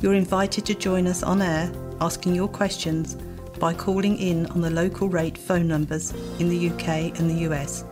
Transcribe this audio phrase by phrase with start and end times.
[0.00, 3.16] You're invited to join us on air asking your questions
[3.58, 7.82] by calling in on the local rate phone numbers in the UK and the US,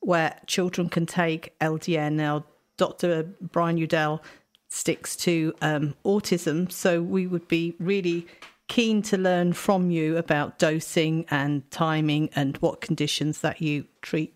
[0.00, 2.14] where children can take LDN.
[2.14, 2.44] Now,
[2.76, 3.24] Dr.
[3.40, 4.22] Brian Udell
[4.68, 8.26] sticks to um, autism, so we would be really
[8.70, 14.32] keen to learn from you about dosing and timing and what conditions that you treat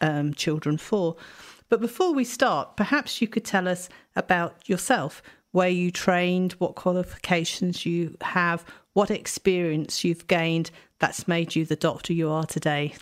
[0.00, 1.14] um, children for.
[1.68, 5.22] But before we start, perhaps you could tell us about yourself,
[5.52, 11.76] where you trained, what qualifications you have, what experience you've gained that's made you the
[11.76, 12.94] doctor you are today.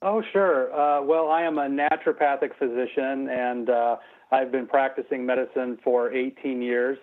[0.00, 0.72] Oh, sure.
[0.72, 3.96] Uh, well, I am a naturopathic physician, and uh,
[4.32, 6.96] I've been practicing medicine for 18 years.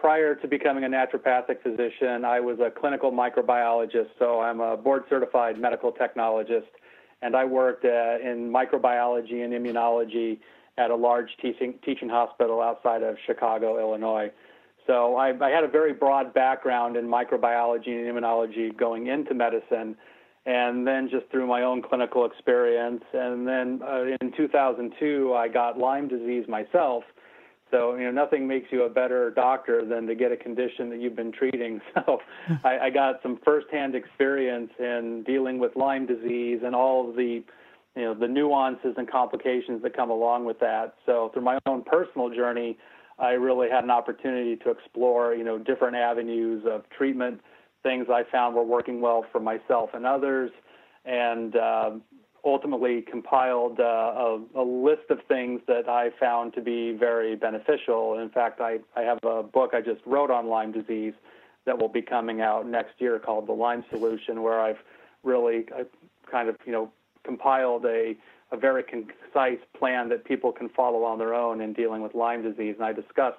[0.00, 5.04] Prior to becoming a naturopathic physician, I was a clinical microbiologist, so I'm a board
[5.10, 6.64] certified medical technologist
[7.22, 10.38] and I worked uh, in microbiology and immunology
[10.78, 14.30] at a large teaching teaching hospital outside of Chicago, Illinois.
[14.86, 19.96] So I, I had a very broad background in microbiology and immunology going into medicine,
[20.46, 23.04] and then just through my own clinical experience.
[23.12, 27.04] And then uh, in 2002, I got Lyme disease myself
[27.70, 31.00] so, you know, nothing makes you a better doctor than to get a condition that
[31.00, 31.80] you've been treating.
[31.94, 32.20] So,
[32.64, 37.42] I, I got some firsthand experience in dealing with Lyme disease and all of the,
[37.96, 40.94] you know, the nuances and complications that come along with that.
[41.06, 42.78] So, through my own personal journey,
[43.18, 47.40] I really had an opportunity to explore, you know, different avenues of treatment,
[47.82, 50.50] things I found were working well for myself and others,
[51.04, 51.90] and uh,
[52.44, 58.18] ultimately compiled uh, a, a, list of things that I found to be very beneficial.
[58.18, 61.14] In fact, I, I have a book I just wrote on Lyme disease
[61.66, 64.78] that will be coming out next year called The Lyme Solution, where I've
[65.22, 65.84] really I
[66.30, 66.90] kind of you know
[67.24, 68.16] compiled a
[68.52, 72.42] a very concise plan that people can follow on their own in dealing with Lyme
[72.42, 73.34] disease, and I discuss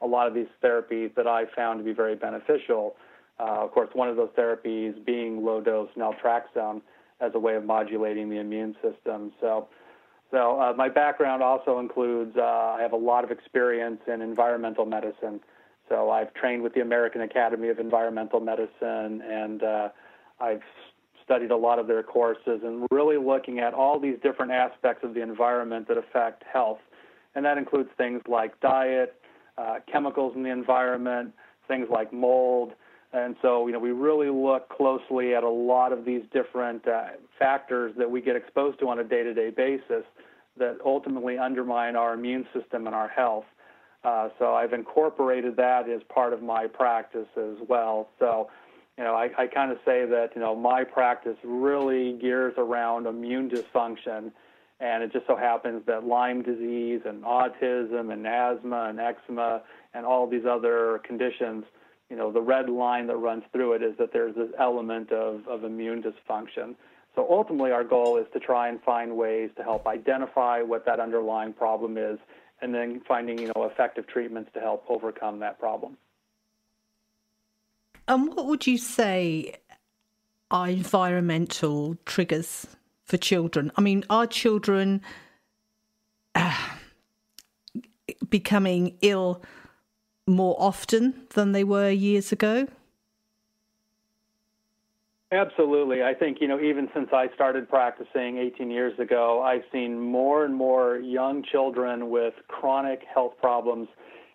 [0.00, 2.96] a lot of these therapies that I found to be very beneficial.
[3.38, 6.80] Uh, of course, one of those therapies being low dose naltrexone
[7.20, 9.32] as a way of modulating the immune system.
[9.40, 9.68] So,
[10.30, 14.84] so uh, my background also includes uh, I have a lot of experience in environmental
[14.84, 15.40] medicine.
[15.88, 19.88] So I've trained with the American Academy of Environmental Medicine, and uh,
[20.40, 20.62] I've
[21.24, 25.14] studied a lot of their courses and really looking at all these different aspects of
[25.14, 26.78] the environment that affect health.
[27.34, 29.20] And that includes things like diet,
[29.58, 31.32] uh, chemicals in the environment,
[31.68, 32.72] things like mold,
[33.12, 37.08] And so, you know, we really look closely at a lot of these different uh,
[37.38, 40.04] factors that we get exposed to on a day-to-day basis
[40.58, 43.44] that ultimately undermine our immune system and our health.
[44.04, 48.08] Uh, so I've incorporated that as part of my practice as well.
[48.18, 48.50] So,
[48.98, 53.06] you know, I, I kind of say that, you know, my practice really gears around
[53.06, 54.32] immune dysfunction.
[54.78, 59.62] And it just so happens that Lyme disease and autism and asthma and eczema
[59.94, 61.64] and all these other conditions,
[62.10, 65.46] you know, the red line that runs through it is that there's this element of,
[65.48, 66.74] of immune dysfunction.
[67.14, 71.00] So ultimately, our goal is to try and find ways to help identify what that
[71.00, 72.18] underlying problem is,
[72.60, 75.96] and then finding you know effective treatments to help overcome that problem.
[78.06, 79.54] And what would you say
[80.50, 82.66] are environmental triggers
[83.04, 83.72] for children?
[83.76, 85.00] I mean, are children
[86.34, 86.54] uh,
[88.28, 89.42] becoming ill
[90.26, 92.66] more often than they were years ago?
[95.32, 96.02] Absolutely.
[96.04, 100.44] I think, you know, even since I started practicing 18 years ago, I've seen more
[100.44, 103.88] and more young children with chronic health problems.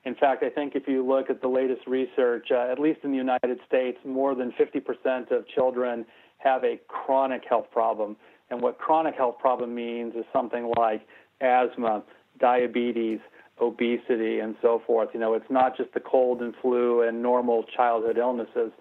[0.04, 3.12] In fact, I think if you look at the latest research, uh, at least in
[3.12, 6.06] the United States, more than 50% of children
[6.40, 8.18] have a chronic health problem.
[8.50, 11.08] And what chronic health problem means is something like
[11.40, 12.04] asthma,
[12.38, 13.20] diabetes,
[13.62, 15.10] obesity, and so forth.
[15.14, 18.72] You know, it's not just the cold and flu and normal childhood illnesses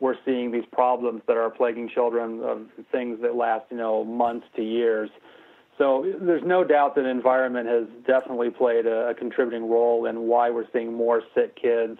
[0.00, 2.62] we're seeing these problems that are plaguing children of
[2.92, 5.10] things that last, you know, months to years.
[5.76, 10.50] So there's no doubt that environment has definitely played a, a contributing role in why
[10.50, 11.98] we're seeing more sick kids.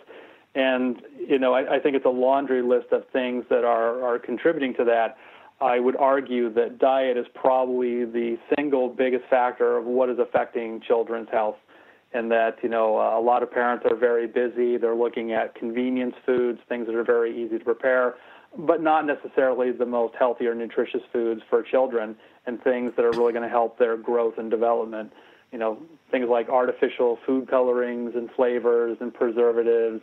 [0.54, 4.18] And, you know, I, I think it's a laundry list of things that are, are
[4.18, 5.16] contributing to that.
[5.60, 10.80] I would argue that diet is probably the single biggest factor of what is affecting
[10.80, 11.56] children's health
[12.12, 14.76] and that you know a lot of parents are very busy.
[14.76, 18.14] They're looking at convenience foods, things that are very easy to prepare,
[18.56, 22.16] but not necessarily the most healthy or nutritious foods for children,
[22.46, 25.12] and things that are really going to help their growth and development.
[25.52, 25.78] You know,
[26.10, 30.02] things like artificial food colorings and flavors and preservatives,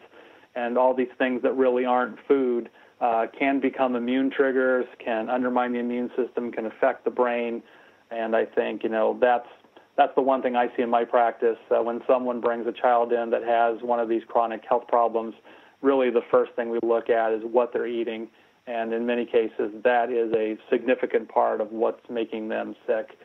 [0.55, 2.69] and all these things that really aren't food.
[3.01, 7.61] Uh, can become immune triggers, can undermine the immune system, can affect the brain,
[8.09, 9.47] and I think you know that's
[9.97, 11.57] that's the one thing I see in my practice.
[11.71, 15.35] Uh, when someone brings a child in that has one of these chronic health problems,
[15.81, 18.27] really the first thing we look at is what they're eating.
[18.67, 23.17] And in many cases, that is a significant part of what's making them sick.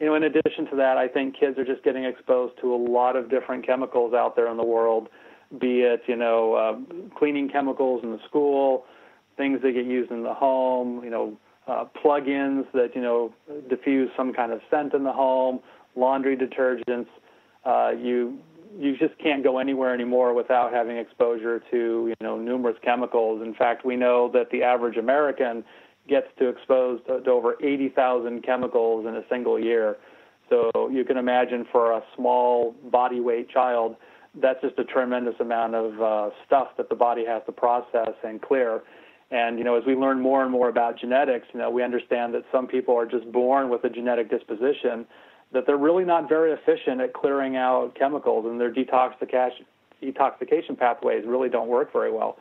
[0.00, 2.76] You know, in addition to that, I think kids are just getting exposed to a
[2.76, 5.08] lot of different chemicals out there in the world,
[5.58, 8.84] be it, you know, uh, cleaning chemicals in the school,
[9.36, 11.36] things that get used in the home, you know,
[11.66, 13.32] uh, plug-ins that, you know,
[13.68, 15.60] diffuse some kind of scent in the home,
[15.96, 17.08] laundry detergents.
[17.64, 18.38] Uh, you
[18.78, 23.42] you just can't go anywhere anymore without having exposure to you know numerous chemicals.
[23.42, 25.64] In fact, we know that the average American
[26.08, 29.96] gets to exposed to, to over 80,000 chemicals in a single year.
[30.50, 33.96] So you can imagine for a small body weight child,
[34.34, 38.42] that's just a tremendous amount of uh, stuff that the body has to process and
[38.42, 38.82] clear.
[39.30, 42.34] And you know, as we learn more and more about genetics, you know, we understand
[42.34, 45.06] that some people are just born with a genetic disposition
[45.54, 51.48] that they're really not very efficient at clearing out chemicals, and their detoxification pathways really
[51.48, 52.36] don't work very well.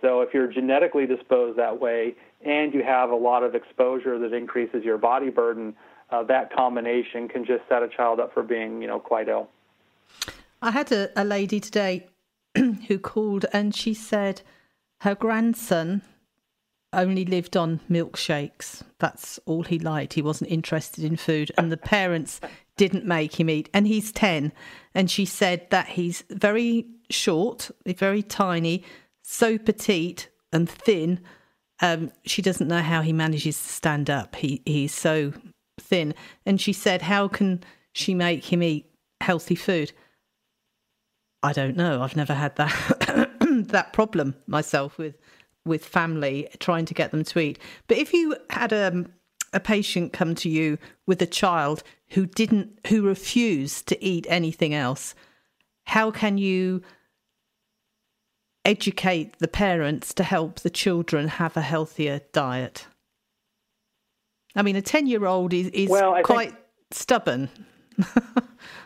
[0.00, 2.14] So if you're genetically disposed that way,
[2.44, 5.74] and you have a lot of exposure that increases your body burden,
[6.10, 9.48] uh, that combination can just set a child up for being, you know, quite ill.
[10.62, 12.06] I had a, a lady today
[12.56, 14.42] who called, and she said
[15.02, 16.02] her grandson
[16.92, 18.82] only lived on milkshakes.
[18.98, 20.14] That's all he liked.
[20.14, 21.52] He wasn't interested in food.
[21.56, 22.40] And the parents
[22.76, 23.68] didn't make him eat.
[23.72, 24.52] And he's 10.
[24.94, 28.84] And she said that he's very short, very tiny,
[29.22, 31.20] so petite and thin.
[31.80, 34.36] Um, she doesn't know how he manages to stand up.
[34.36, 35.32] He he's so
[35.80, 36.14] thin.
[36.44, 39.92] And she said, How can she make him eat healthy food?
[41.42, 42.02] I don't know.
[42.02, 43.30] I've never had that
[43.68, 45.16] that problem myself with
[45.70, 47.58] with family trying to get them to eat.
[47.86, 49.06] But if you had a,
[49.54, 54.74] a patient come to you with a child who didn't, who refused to eat anything
[54.74, 55.14] else,
[55.84, 56.82] how can you
[58.66, 62.86] educate the parents to help the children have a healthier diet?
[64.54, 66.62] I mean, a 10 year old is, is well, quite think...
[66.90, 67.48] stubborn.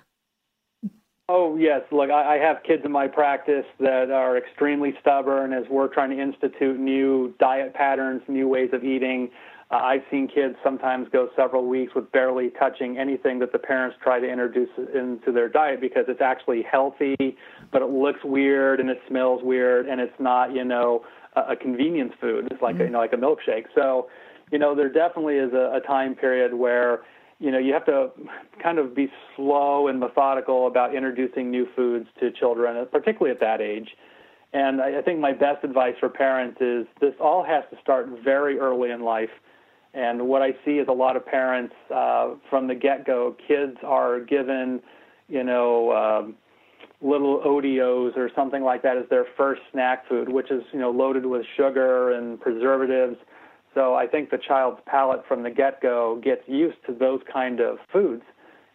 [1.29, 5.65] Oh yes, look, I, I have kids in my practice that are extremely stubborn as
[5.71, 9.31] we're trying to institute new diet patterns, new ways of eating.
[9.71, 13.97] Uh, I've seen kids sometimes go several weeks with barely touching anything that the parents
[14.03, 17.17] try to introduce into their diet because it's actually healthy,
[17.73, 21.57] but it looks weird and it smells weird and it's not, you know, a a
[21.57, 22.85] convenience food, it's like mm-hmm.
[22.85, 23.65] you know like a milkshake.
[23.75, 24.09] So,
[24.53, 27.01] you know, there definitely is a, a time period where
[27.39, 28.11] you know you have to
[28.63, 33.61] kind of be slow and methodical about introducing new foods to children, particularly at that
[33.61, 33.91] age.
[34.53, 38.57] And I, think my best advice for parents is this all has to start very
[38.61, 39.31] early in life.
[39.95, 44.21] And what I see is a lot of parents uh, from the get-go, kids are
[44.21, 44.81] given,
[45.29, 45.93] you know.
[45.93, 46.37] Um,
[47.01, 50.91] little Oreos or something like that as their first snack food, which is you know
[50.91, 53.17] loaded with sugar and preservatives.
[53.75, 57.79] So I think the child's palate from the get-go gets used to those kind of
[57.93, 58.23] foods.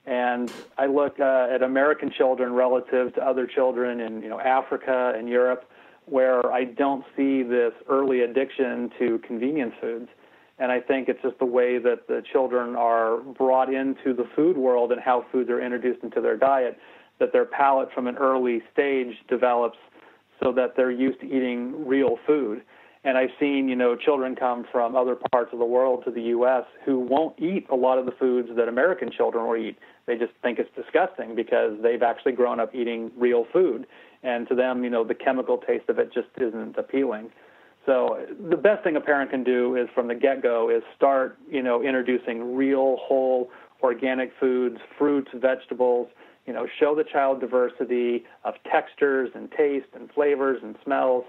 [0.05, 5.13] And I look uh, at American children relative to other children in you know Africa
[5.15, 5.69] and Europe,
[6.05, 10.09] where I don't see this early addiction to convenience foods.
[10.57, 14.57] And I think it's just the way that the children are brought into the food
[14.57, 16.77] world and how foods are introduced into their diet
[17.19, 19.77] that their palate from an early stage develops
[20.41, 22.63] so that they're used to eating real food.
[23.03, 26.21] And I've seen, you know, children come from other parts of the world to the
[26.23, 26.65] U.S.
[26.85, 29.77] who won't eat a lot of the foods that American children will eat.
[30.05, 33.87] They just think it's disgusting because they've actually grown up eating real food.
[34.21, 37.31] And to them, you know, the chemical taste of it just isn't appealing.
[37.85, 41.63] So the best thing a parent can do is from the get-go is start, you
[41.63, 43.49] know, introducing real, whole,
[43.81, 46.09] organic foods, fruits, vegetables,
[46.45, 51.23] you know, show the child diversity of textures and taste and flavors and smells.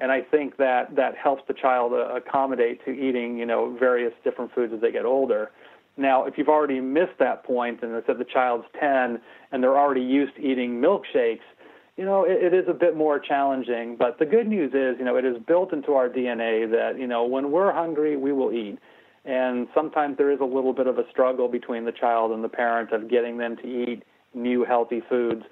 [0.00, 4.12] And I think that that helps the child uh, accommodate to eating, you know, various
[4.24, 5.50] different foods as they get older.
[5.96, 9.20] Now, if you've already missed that point and said the child's 10
[9.52, 11.40] and they're already used to eating milkshakes,
[11.96, 13.96] you know, it, it is a bit more challenging.
[13.96, 17.06] But the good news is, you know, it is built into our DNA that, you
[17.06, 18.78] know, when we're hungry, we will eat.
[19.24, 22.48] And sometimes there is a little bit of a struggle between the child and the
[22.48, 24.02] parent of getting them to eat
[24.34, 25.42] new healthy foods.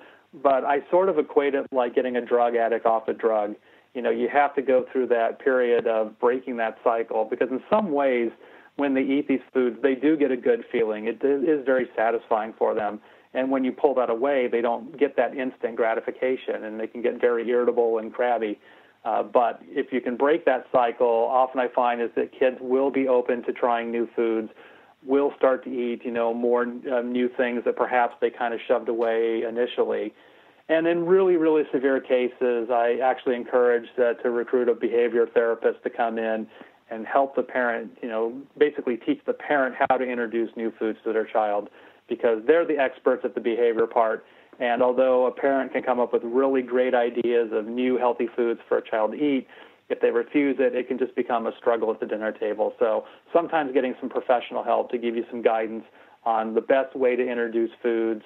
[0.42, 3.54] But I sort of equate it like getting a drug addict off a drug.
[3.94, 7.60] You know, you have to go through that period of breaking that cycle because in
[7.68, 8.30] some ways,
[8.76, 11.06] when they eat these foods, they do get a good feeling.
[11.06, 13.00] It is very satisfying for them.
[13.34, 17.02] And when you pull that away, they don't get that instant gratification and they can
[17.02, 18.58] get very irritable and crabby.
[19.04, 22.90] Uh, but if you can break that cycle, often I find is that kids will
[22.90, 24.50] be open to trying new foods,
[25.04, 28.60] will start to eat, you know, more uh, new things that perhaps they kind of
[28.66, 30.12] shoved away initially.
[30.70, 35.82] And in really, really severe cases, I actually encourage uh, to recruit a behavior therapist
[35.82, 36.46] to come in
[36.92, 41.00] and help the parent, you know, basically teach the parent how to introduce new foods
[41.02, 41.70] to their child
[42.08, 44.24] because they're the experts at the behavior part.
[44.60, 48.60] And although a parent can come up with really great ideas of new healthy foods
[48.68, 49.48] for a child to eat,
[49.88, 52.74] if they refuse it, it can just become a struggle at the dinner table.
[52.78, 55.84] So sometimes getting some professional help to give you some guidance
[56.22, 58.22] on the best way to introduce foods.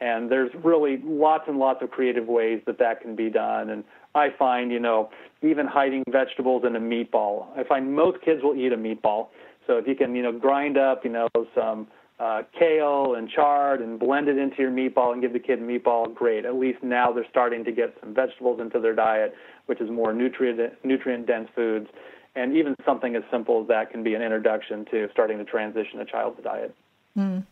[0.00, 3.70] And there's really lots and lots of creative ways that that can be done.
[3.70, 3.84] And
[4.14, 5.10] I find, you know,
[5.42, 7.46] even hiding vegetables in a meatball.
[7.56, 9.28] I find most kids will eat a meatball.
[9.66, 11.88] So if you can, you know, grind up, you know, some
[12.18, 15.62] uh, kale and chard and blend it into your meatball and give the kid a
[15.62, 16.44] meatball, great.
[16.44, 19.34] At least now they're starting to get some vegetables into their diet,
[19.66, 21.88] which is more nutrient nutrient dense foods.
[22.34, 26.00] And even something as simple as that can be an introduction to starting to transition
[26.00, 26.74] a child's diet.
[27.16, 27.44] Mm.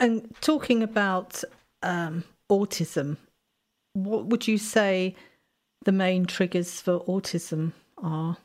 [0.00, 1.42] And talking about
[1.82, 3.16] um, autism,
[3.94, 5.16] what would you say
[5.84, 8.36] the main triggers for autism are?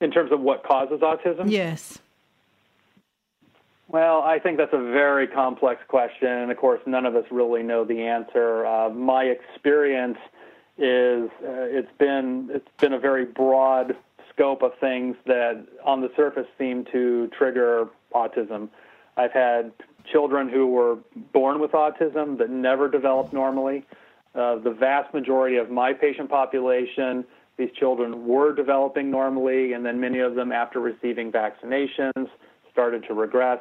[0.00, 1.50] In terms of what causes autism?
[1.50, 1.98] Yes.
[3.88, 7.62] Well, I think that's a very complex question, and of course, none of us really
[7.62, 8.66] know the answer.
[8.66, 10.18] Uh, my experience
[10.76, 13.96] is uh, it's been it's been a very broad
[14.32, 18.68] scope of things that, on the surface, seem to trigger autism.
[19.16, 19.72] I've had
[20.10, 20.98] children who were
[21.32, 23.84] born with autism that never developed normally.
[24.34, 27.24] Uh, the vast majority of my patient population
[27.56, 32.28] these children were developing normally, and then many of them, after receiving vaccinations,
[32.72, 33.60] started to regress.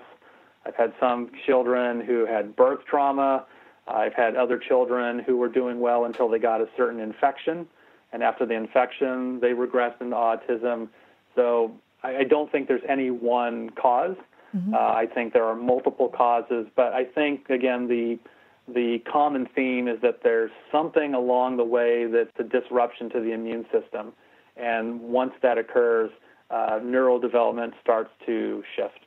[0.65, 3.45] I've had some children who had birth trauma.
[3.87, 7.67] I've had other children who were doing well until they got a certain infection,
[8.11, 10.87] and after the infection, they regressed into autism.
[11.35, 14.15] So I, I don't think there's any one because
[14.55, 14.73] mm-hmm.
[14.73, 18.19] uh, I think there are multiple causes, but I think again the
[18.67, 23.33] the common theme is that there's something along the way that's a disruption to the
[23.33, 24.13] immune system.
[24.55, 26.11] And once that occurs,
[26.49, 28.99] uh, neural development starts to shift.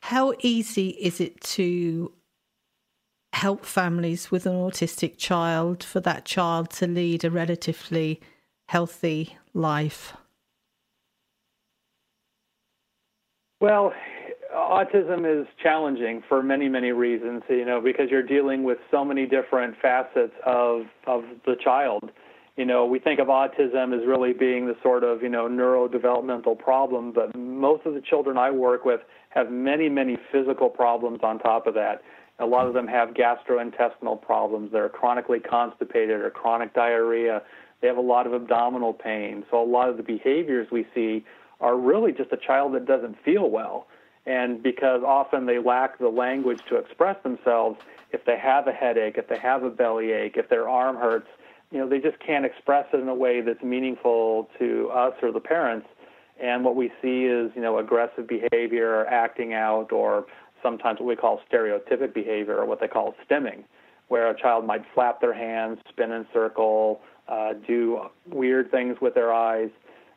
[0.00, 2.12] How easy is it to
[3.32, 8.20] help families with an autistic child for that child to lead a relatively
[8.68, 10.16] healthy life?
[13.58, 13.94] Well,
[14.54, 19.26] autism is challenging for many, many reasons, you know, because you're dealing with so many
[19.26, 22.10] different facets of, of the child.
[22.56, 26.58] You know, we think of autism as really being the sort of, you know, neurodevelopmental
[26.58, 31.38] problem, but most of the children I work with have many, many physical problems on
[31.38, 32.02] top of that.
[32.38, 34.70] A lot of them have gastrointestinal problems.
[34.72, 37.42] They're chronically constipated or chronic diarrhea.
[37.80, 39.44] They have a lot of abdominal pain.
[39.50, 41.24] So a lot of the behaviors we see
[41.60, 43.86] are really just a child that doesn't feel well.
[44.26, 47.78] And because often they lack the language to express themselves,
[48.12, 51.28] if they have a headache, if they have a bellyache, if their arm hurts,
[51.70, 55.32] you know, they just can't express it in a way that's meaningful to us or
[55.32, 55.86] the parents.
[56.40, 60.26] And what we see is, you know, aggressive behavior, or acting out, or
[60.62, 63.64] sometimes what we call stereotypic behavior, or what they call stimming,
[64.08, 69.14] where a child might flap their hands, spin in circle, uh, do weird things with
[69.14, 69.70] their eyes.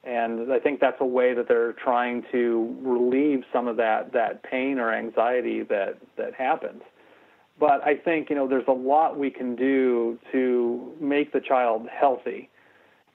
[0.04, 4.44] And I think that's a way that they're trying to relieve some of that, that
[4.44, 6.82] pain or anxiety that, that happens.
[7.60, 11.88] But I think, you know, there's a lot we can do to make the child
[11.92, 12.50] healthy.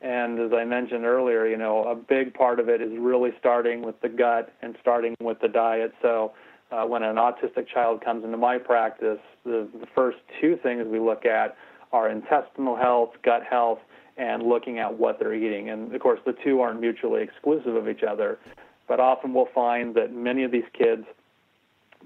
[0.02, 3.80] And as I mentioned earlier, you know, a big part of it is really starting
[3.80, 5.94] with the gut and starting with the diet.
[6.02, 6.32] So
[6.70, 10.98] uh, when an autistic child comes into my practice, the, the first two things we
[10.98, 11.56] look at
[11.92, 13.78] are intestinal health, gut health,
[14.16, 15.71] and looking at what they're eating.
[15.71, 18.38] And of course, the two aren't mutually exclusive of each other.
[18.87, 21.04] But often we'll find that many of these kids,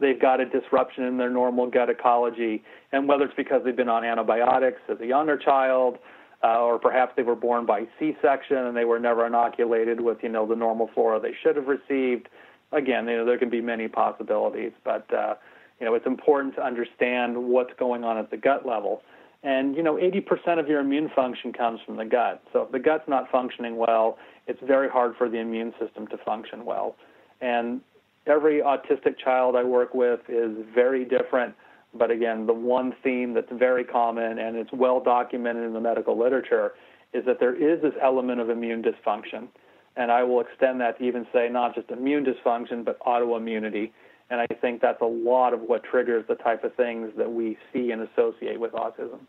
[0.01, 2.63] they've got a disruption in their normal gut ecology.
[2.93, 5.99] And whether it's because they've been on antibiotics as a younger child,
[6.43, 10.29] uh, or perhaps they were born by C-section and they were never inoculated with, you
[10.29, 12.29] know, the normal flora they should have received.
[12.71, 15.35] Again, you know, there can be many possibilities, but uh,
[15.81, 19.03] you know, it's important to understand what's going on at the gut level.
[19.43, 22.43] And you know, 80% of your immune function comes from the gut.
[22.53, 26.19] So if the gut's not functioning well, it's very hard for the immune system to
[26.19, 26.97] function well.
[27.41, 27.81] And
[28.27, 31.55] every autistic child I work with is very different.
[31.95, 36.19] But again, the one theme that's very common and it's well documented in the medical
[36.19, 36.73] literature
[37.13, 39.49] is that there is this element of immune dysfunction.
[39.97, 43.91] And I will extend that to even say not just immune dysfunction, but autoimmunity.
[44.31, 47.57] And I think that's a lot of what triggers the type of things that we
[47.73, 49.21] see and associate with autism.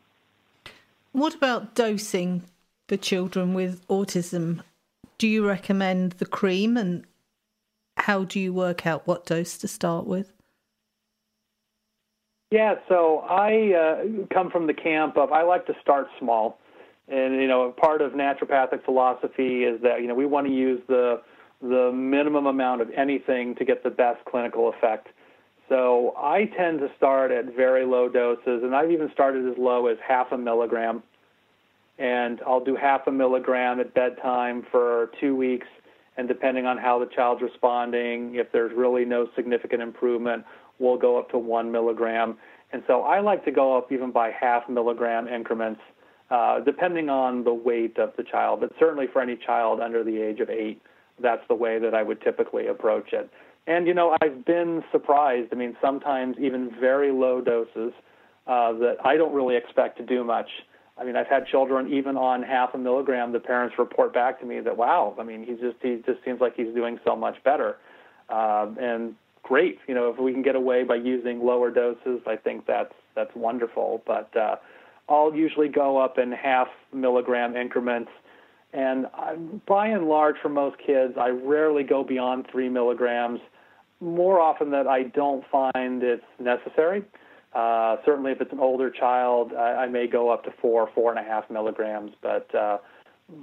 [1.11, 2.43] What about dosing
[2.87, 4.61] for children with autism?
[5.17, 7.05] Do you recommend the cream and
[7.97, 10.33] how do you work out what dose to start with?
[12.51, 16.59] Yeah, so I uh, come from the camp of I like to start small.
[17.07, 20.81] And you know, part of naturopathic philosophy is that you know we want to use
[20.87, 21.21] the
[21.61, 25.09] the minimum amount of anything to get the best clinical effect.
[25.67, 29.87] So I tend to start at very low doses, and I've even started as low
[29.87, 31.03] as half a milligram.
[31.99, 35.67] And I'll do half a milligram at bedtime for two weeks.
[36.17, 40.43] And depending on how the child's responding, if there's really no significant improvement,
[40.79, 42.37] we'll go up to one milligram.
[42.71, 45.81] And so I like to go up even by half milligram increments,
[46.31, 48.61] uh, depending on the weight of the child.
[48.61, 50.81] But certainly for any child under the age of eight,
[51.21, 53.29] that's the way that I would typically approach it.
[53.67, 55.49] And you know, I've been surprised.
[55.51, 57.93] I mean, sometimes even very low doses
[58.47, 60.49] uh, that I don't really expect to do much.
[60.97, 63.31] I mean, I've had children even on half a milligram.
[63.31, 66.41] The parents report back to me that, wow, I mean, he just he just seems
[66.41, 67.77] like he's doing so much better.
[68.27, 72.35] Uh, and great, you know, if we can get away by using lower doses, I
[72.35, 74.01] think that's that's wonderful.
[74.05, 74.57] But uh,
[75.07, 78.11] I'll usually go up in half milligram increments
[78.73, 79.35] and I,
[79.67, 83.39] by and large, for most kids, I rarely go beyond three milligrams.
[83.99, 87.03] More often than I don't find it's necessary.
[87.53, 91.11] Uh, certainly, if it's an older child, I, I may go up to four, four
[91.11, 92.11] and a half milligrams.
[92.21, 92.77] But uh,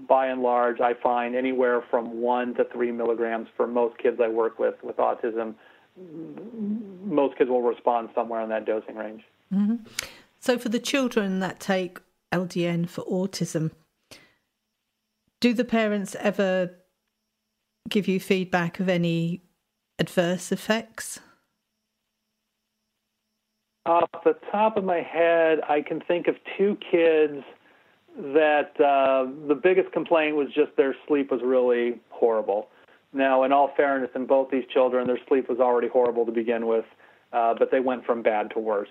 [0.09, 4.29] by and large, I find anywhere from one to three milligrams for most kids I
[4.29, 5.55] work with with autism.
[7.05, 9.23] Most kids will respond somewhere in that dosing range.
[9.53, 9.77] Mm-hmm.
[10.39, 11.99] So, for the children that take
[12.33, 13.73] LDN for autism,
[15.41, 16.71] do the parents ever
[17.89, 19.43] give you feedback of any
[19.99, 21.21] adverse effects?
[23.85, 27.45] Off the top of my head, I can think of two kids
[28.17, 32.69] that uh, the biggest complaint was just their sleep was really horrible.
[33.13, 36.67] Now, in all fairness, in both these children, their sleep was already horrible to begin
[36.67, 36.85] with,
[37.33, 38.89] uh, but they went from bad to worse.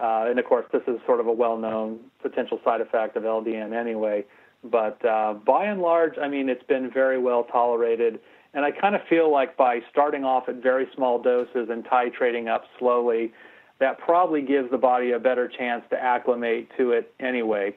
[0.00, 3.24] Uh, and of course, this is sort of a well known potential side effect of
[3.24, 4.24] LDN anyway.
[4.64, 8.20] But uh, by and large, I mean, it's been very well tolerated.
[8.54, 12.48] And I kind of feel like by starting off at very small doses and titrating
[12.48, 13.32] up slowly,
[13.80, 17.74] that probably gives the body a better chance to acclimate to it anyway.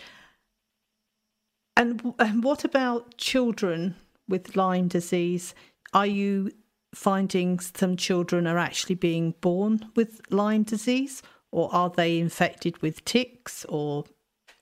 [1.76, 3.96] And, and what about children
[4.28, 5.56] with Lyme disease?
[5.94, 6.52] Are you
[6.94, 13.04] finding some children are actually being born with Lyme disease, or are they infected with
[13.06, 14.04] ticks, or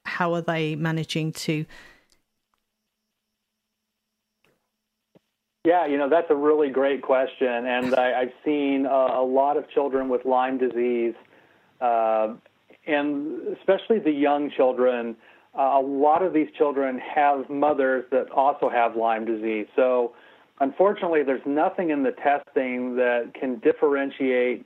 [0.06, 1.66] how are they managing to
[5.64, 7.48] Yeah, you know, that's a really great question.
[7.48, 11.14] And I, have seen a lot of children with Lyme disease,
[11.80, 12.34] uh,
[12.88, 15.16] and especially the young children.
[15.54, 19.68] Uh, a lot of these children have mothers that also have Lyme disease.
[19.76, 20.14] So,
[20.62, 24.66] unfortunately, there's nothing in the testing that can differentiate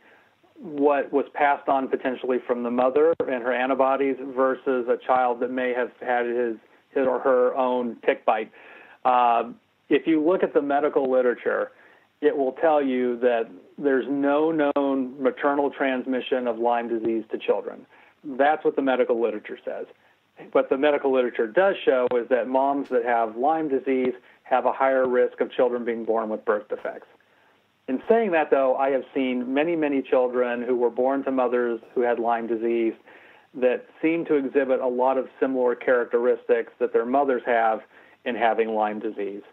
[0.58, 5.52] what was passed on potentially from the mother and her antibodies versus a child that
[5.52, 6.56] may have had his,
[6.92, 8.50] his or her own tick bite.
[9.04, 9.52] Uh,
[9.90, 11.72] if you look at the medical literature,
[12.22, 17.86] it will tell you that there's no known maternal transmission of Lyme disease to children.
[18.24, 19.86] That's what the medical literature says.
[20.52, 24.72] What the medical literature does show is that moms that have Lyme disease have a
[24.72, 27.08] higher risk of children being born with birth defects.
[27.88, 31.80] In saying that, though, I have seen many, many children who were born to mothers
[31.94, 32.94] who had Lyme disease
[33.54, 37.82] that seem to exhibit a lot of similar characteristics that their mothers have
[38.26, 39.44] in having Lyme disease.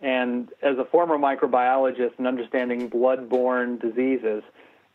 [0.00, 4.42] And as a former microbiologist and understanding blood-borne diseases,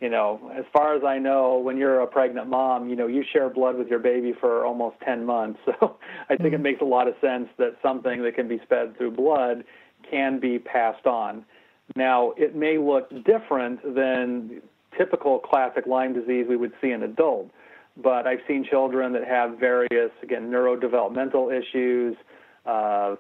[0.02, 3.24] you know, as far as I know, when you're a pregnant mom, you know, you
[3.32, 5.60] share blood with your baby for almost 10 months.
[5.80, 5.98] So
[6.30, 6.56] I think mm-hmm.
[6.56, 9.64] it makes a lot of sense that something that can be sped through blood
[10.10, 11.46] can be passed on.
[11.96, 14.62] Now, it may look different than
[14.98, 17.52] typical classic Lyme disease we would see in adults,
[17.98, 22.18] but I've seen children that have various, again, neurodevelopmental issues,
[22.66, 23.16] uh,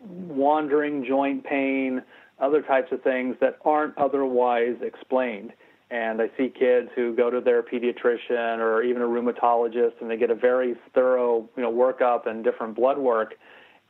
[0.00, 2.02] wandering joint pain,
[2.38, 5.52] other types of things that aren't otherwise explained.
[5.90, 10.16] And I see kids who go to their pediatrician or even a rheumatologist and they
[10.16, 13.34] get a very thorough, you know, workup and different blood work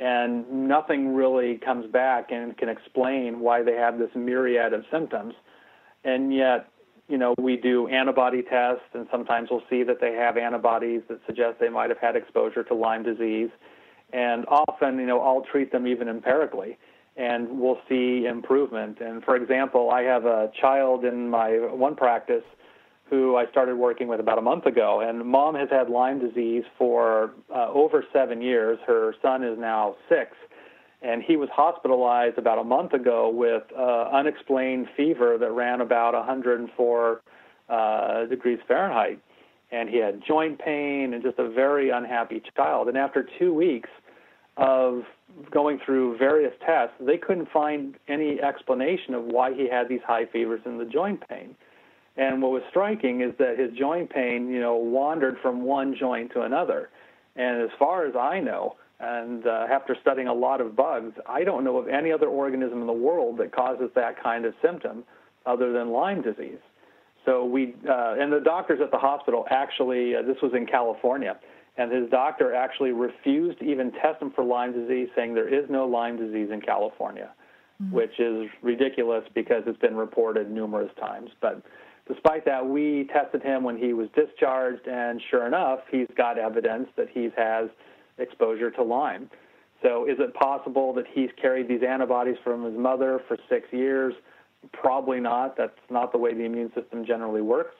[0.01, 5.35] and nothing really comes back and can explain why they have this myriad of symptoms.
[6.05, 6.70] And yet,
[7.07, 11.20] you know, we do antibody tests and sometimes we'll see that they have antibodies that
[11.27, 13.51] suggest they might have had exposure to Lyme disease
[14.12, 16.79] and often, you know, I'll treat them even empirically,
[17.16, 19.01] and we'll see improvement.
[19.01, 22.44] And for example, I have a child in my one practice
[23.09, 26.62] who I started working with about a month ago, and mom has had Lyme disease
[26.79, 28.79] for uh, over seven years.
[28.87, 30.37] Her son is now six,
[31.03, 36.14] and he was hospitalized about a month ago with uh, unexplained fever that ran about
[36.14, 37.20] 104
[37.68, 39.20] uh, degrees Fahrenheit
[39.72, 42.88] and he had joint pain and just a very unhappy child.
[42.88, 43.88] And after two weeks
[44.56, 45.04] of
[45.50, 50.26] going through various tests, they couldn't find any explanation of why he had these high
[50.26, 51.54] fevers and the joint pain.
[52.16, 56.33] And what was striking is that his joint pain, you know, wandered from one joint
[56.33, 56.90] to another.
[57.37, 61.44] And as far as I know, and uh, after studying a lot of bugs, I
[61.44, 65.04] don't know of any other organism in the world that causes that kind of symptom
[65.46, 66.59] other than Lyme disease.
[67.24, 71.38] So we uh, and the doctors at the hospital actually uh, this was in California,
[71.76, 75.68] and his doctor actually refused to even test him for Lyme disease, saying there is
[75.68, 77.30] no Lyme disease in California,
[77.83, 77.94] mm-hmm.
[77.94, 81.30] which is ridiculous because it's been reported numerous times.
[81.40, 81.62] But
[82.09, 86.88] despite that, we tested him when he was discharged, and sure enough, he's got evidence
[86.96, 87.68] that he has
[88.18, 89.30] exposure to Lyme.
[89.83, 94.12] So, is it possible that he's carried these antibodies from his mother for six years?
[94.73, 95.57] Probably not.
[95.57, 97.75] That's not the way the immune system generally works.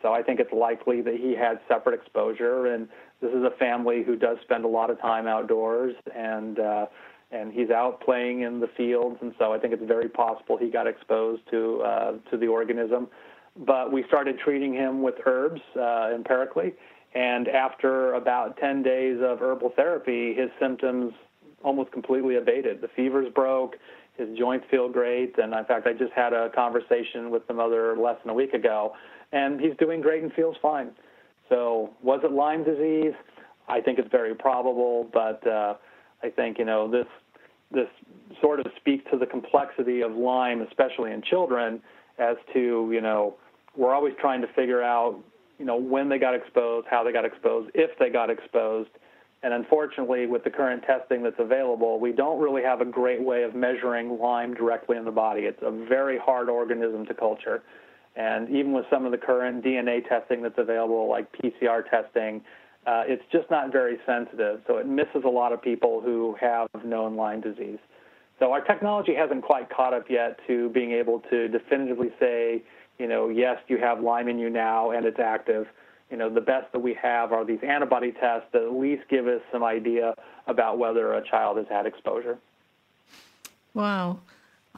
[0.00, 2.88] So, I think it's likely that he had separate exposure, and
[3.20, 6.86] this is a family who does spend a lot of time outdoors, and uh,
[7.30, 10.70] and he's out playing in the fields, and so I think it's very possible he
[10.70, 13.08] got exposed to uh, to the organism.
[13.56, 16.74] But we started treating him with herbs uh, empirically,
[17.14, 21.12] and after about 10 days of herbal therapy, his symptoms
[21.62, 22.80] almost completely abated.
[22.80, 23.76] The fevers broke,
[24.16, 27.96] his joints feel great, and in fact, I just had a conversation with the mother
[27.96, 28.92] less than a week ago,
[29.32, 30.90] and he's doing great and feels fine.
[31.48, 33.14] So, was it Lyme disease?
[33.68, 35.74] I think it's very probable, but uh,
[36.22, 37.06] I think you know this
[37.70, 37.88] this
[38.40, 41.80] sort of speaks to the complexity of Lyme, especially in children,
[42.18, 43.34] as to you know
[43.76, 45.18] we're always trying to figure out
[45.58, 48.90] you know when they got exposed, how they got exposed, if they got exposed,
[49.42, 53.42] and unfortunately, with the current testing that's available, we don't really have a great way
[53.42, 55.42] of measuring Lyme directly in the body.
[55.42, 57.62] It's a very hard organism to culture.
[58.14, 62.42] And even with some of the current DNA testing that's available, like PCR testing,
[62.86, 64.60] uh, it's just not very sensitive.
[64.66, 67.78] So it misses a lot of people who have known Lyme disease.
[68.38, 72.62] So our technology hasn't quite caught up yet to being able to definitively say,
[72.98, 75.66] you know, yes, you have Lyme in you now and it's active
[76.12, 79.26] you know, the best that we have are these antibody tests that at least give
[79.26, 80.14] us some idea
[80.46, 82.38] about whether a child has had exposure.
[83.72, 84.20] Wow,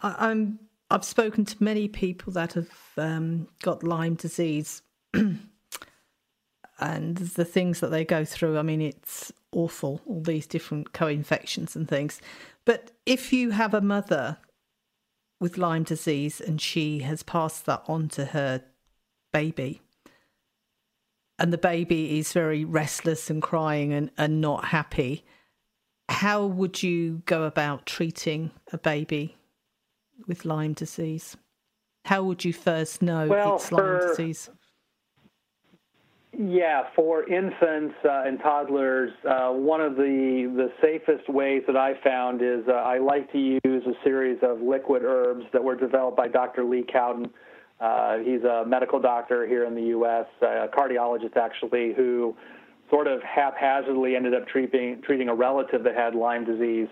[0.00, 0.60] I, am
[0.92, 7.88] I've spoken to many people that have um, got Lyme disease, and the things that
[7.88, 8.56] they go through.
[8.56, 10.00] I mean, it's awful.
[10.06, 12.22] All these different co-infections and things.
[12.64, 14.36] But if you have a mother
[15.40, 18.62] with Lyme disease and she has passed that on to her
[19.32, 19.80] baby,
[21.38, 25.24] and the baby is very restless and crying and, and not happy,
[26.08, 29.36] how would you go about treating a baby
[30.26, 31.36] with Lyme disease?
[32.04, 34.50] How would you first know well, it's Lyme for, disease?
[36.38, 41.94] Yeah, for infants uh, and toddlers, uh, one of the, the safest ways that I
[42.02, 46.16] found is uh, I like to use a series of liquid herbs that were developed
[46.16, 46.64] by Dr.
[46.64, 47.30] Lee Cowden
[47.80, 52.36] uh, he's a medical doctor here in the U.S., a cardiologist actually, who
[52.90, 56.88] sort of haphazardly ended up treating treating a relative that had Lyme disease,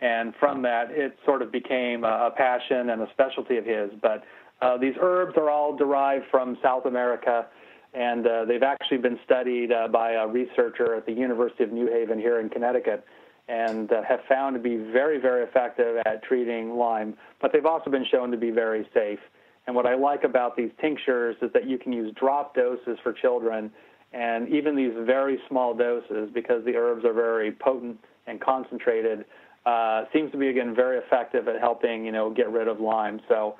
[0.00, 3.90] and from that it sort of became a, a passion and a specialty of his.
[4.02, 4.24] But
[4.60, 7.46] uh, these herbs are all derived from South America,
[7.94, 11.86] and uh, they've actually been studied uh, by a researcher at the University of New
[11.86, 13.04] Haven here in Connecticut,
[13.48, 17.16] and uh, have found to be very, very effective at treating Lyme.
[17.40, 19.20] But they've also been shown to be very safe.
[19.66, 23.12] And what I like about these tinctures is that you can use drop doses for
[23.12, 23.70] children,
[24.12, 29.24] and even these very small doses, because the herbs are very potent and concentrated,
[29.66, 33.20] uh, seems to be again very effective at helping you know get rid of Lyme.
[33.28, 33.56] So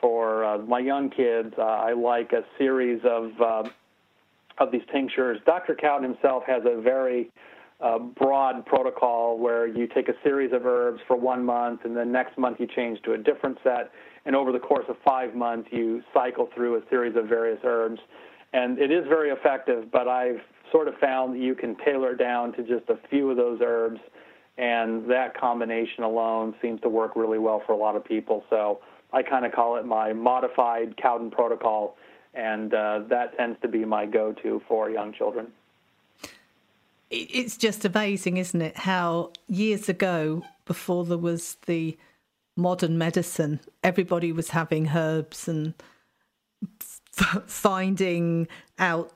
[0.00, 3.68] for uh, my young kids, uh, I like a series of uh,
[4.58, 5.40] of these tinctures.
[5.44, 5.74] Dr.
[5.74, 7.30] Cowden himself has a very
[7.80, 12.12] uh, broad protocol where you take a series of herbs for one month, and then
[12.12, 13.90] next month you change to a different set
[14.28, 17.98] and over the course of five months, you cycle through a series of various herbs.
[18.52, 22.52] And it is very effective, but I've sort of found that you can tailor down
[22.52, 23.98] to just a few of those herbs,
[24.58, 28.44] and that combination alone seems to work really well for a lot of people.
[28.50, 28.80] So
[29.14, 31.96] I kind of call it my modified Cowden protocol,
[32.34, 35.46] and uh, that tends to be my go to for young children.
[37.08, 38.76] It's just amazing, isn't it?
[38.76, 41.96] How years ago, before there was the
[42.58, 43.60] modern medicine.
[43.82, 45.74] Everybody was having herbs and
[47.16, 49.12] f- finding out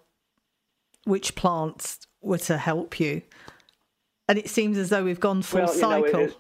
[1.05, 3.23] which plants were to help you.
[4.29, 6.27] And it seems as though we've gone full well, cycle.
[6.27, 6.33] Know,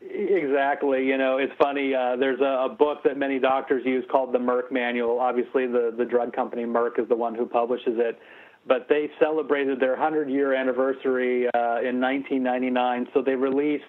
[0.00, 1.04] Exactly.
[1.06, 1.92] You know, it's funny.
[1.92, 5.18] Uh, there's a, a, book that many doctors use called the Merck Manual.
[5.18, 8.18] Obviously, the, the drug company Merck is the one who publishes it.
[8.66, 13.08] But they celebrated their 100 year anniversary uh, in 1999.
[13.12, 13.84] So they released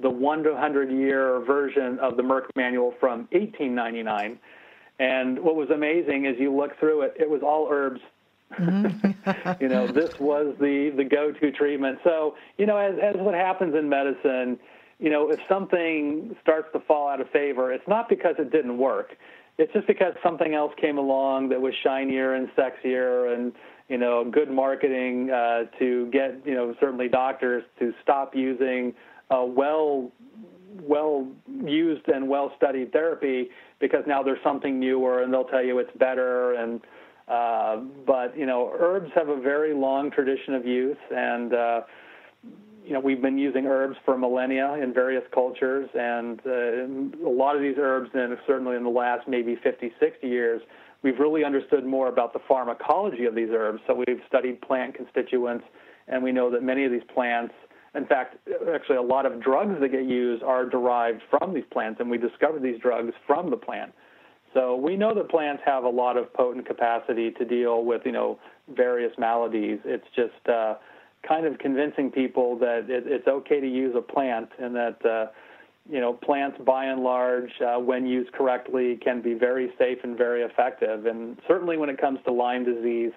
[0.00, 4.38] the 1 to 100 year version of the Merck manual from 1899.
[4.98, 8.00] And what was amazing is you look through it, it was all herbs.
[8.58, 9.60] Mm-hmm.
[9.60, 11.98] you know, this was the, the go to treatment.
[12.04, 14.58] So, you know, as, as what happens in medicine,
[14.98, 18.78] you know, if something starts to fall out of favor, it's not because it didn't
[18.78, 19.16] work.
[19.58, 23.52] it's just because something else came along that was shinier and sexier and
[23.88, 28.94] you know good marketing uh, to get you know certainly doctors to stop using
[29.32, 30.10] a well
[30.80, 31.28] well
[31.64, 35.94] used and well studied therapy because now there's something newer and they'll tell you it's
[35.98, 36.80] better and
[37.28, 41.80] uh, but you know herbs have a very long tradition of use and uh,
[42.84, 47.54] you know, we've been using herbs for millennia in various cultures, and uh, a lot
[47.54, 50.62] of these herbs, and certainly in the last maybe 50, 60 years,
[51.02, 53.80] we've really understood more about the pharmacology of these herbs.
[53.86, 55.64] So we've studied plant constituents,
[56.08, 57.54] and we know that many of these plants,
[57.94, 58.36] in fact,
[58.74, 62.18] actually a lot of drugs that get used are derived from these plants, and we
[62.18, 63.92] discover these drugs from the plant.
[64.54, 68.12] So we know that plants have a lot of potent capacity to deal with, you
[68.12, 68.38] know,
[68.74, 69.78] various maladies.
[69.84, 70.74] It's just uh,
[71.26, 75.26] kind of convincing people that it, it's okay to use a plant and that uh,
[75.90, 80.16] you know plants by and large uh, when used correctly can be very safe and
[80.16, 83.12] very effective and certainly when it comes to Lyme disease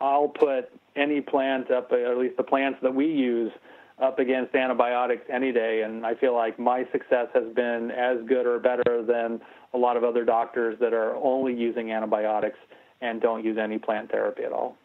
[0.00, 3.52] I'll put any plant up at least the plants that we use
[3.98, 8.46] up against antibiotics any day and I feel like my success has been as good
[8.46, 9.40] or better than
[9.72, 12.58] a lot of other doctors that are only using antibiotics
[13.00, 14.76] and don't use any plant therapy at all.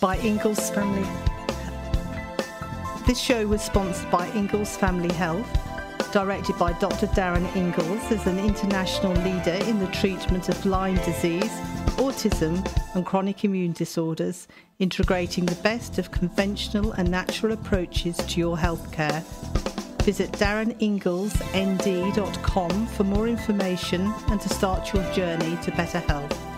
[0.00, 1.08] by Ingels Family.
[3.06, 5.48] This show was sponsored by Ingels Family Health,
[6.14, 7.08] directed by Dr.
[7.08, 11.50] Darin Ingels as an international leader in the treatment of Lyme disease,
[11.96, 14.46] autism, and chronic immune disorders,
[14.78, 19.24] integrating the best of conventional and natural approaches to your healthcare.
[20.04, 26.53] Visit dariningelsnd.com for more information and to start your journey to better health.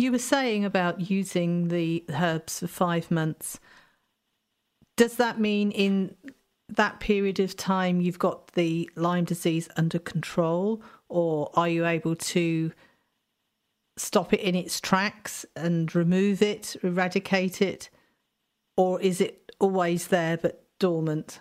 [0.00, 3.60] You were saying about using the herbs for five months.
[4.96, 6.16] Does that mean in
[6.70, 12.16] that period of time you've got the Lyme disease under control, or are you able
[12.16, 12.72] to
[13.98, 17.90] stop it in its tracks and remove it, eradicate it,
[18.78, 21.40] or is it always there but dormant?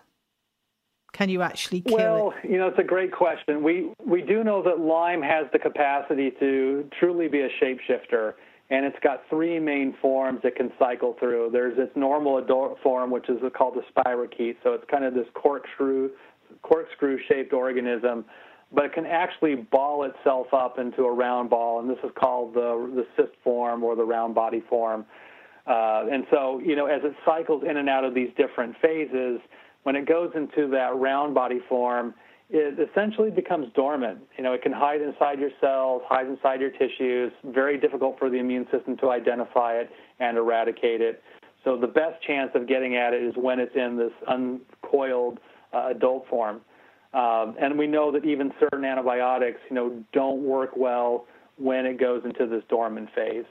[1.13, 2.51] Can you actually kill well, it?
[2.51, 3.63] you know, it's a great question.
[3.63, 8.33] We we do know that Lyme has the capacity to truly be a shapeshifter,
[8.69, 11.49] and it's got three main forms it can cycle through.
[11.51, 14.57] There's its normal adult form, which is called the spirochete.
[14.63, 16.09] So it's kind of this corkscrew
[16.61, 18.25] corkscrew shaped organism,
[18.71, 22.53] but it can actually ball itself up into a round ball, and this is called
[22.53, 25.05] the the cyst form or the round body form.
[25.65, 29.39] Uh, and so, you know, as it cycles in and out of these different phases
[29.83, 32.13] when it goes into that round body form,
[32.49, 34.19] it essentially becomes dormant.
[34.37, 37.31] You know, it can hide inside your cells, hide inside your tissues.
[37.45, 41.21] Very difficult for the immune system to identify it and eradicate it.
[41.63, 45.39] So the best chance of getting at it is when it's in this uncoiled
[45.73, 46.61] uh, adult form.
[47.13, 51.25] Um, and we know that even certain antibiotics, you know, don't work well
[51.57, 53.45] when it goes into this dormant phase.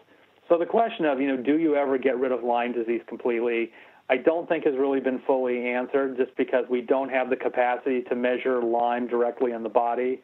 [0.49, 3.71] So the question of, you know, do you ever get rid of Lyme disease completely?
[4.11, 8.03] I don't think has really been fully answered just because we don't have the capacity
[8.03, 10.23] to measure Lyme directly in the body.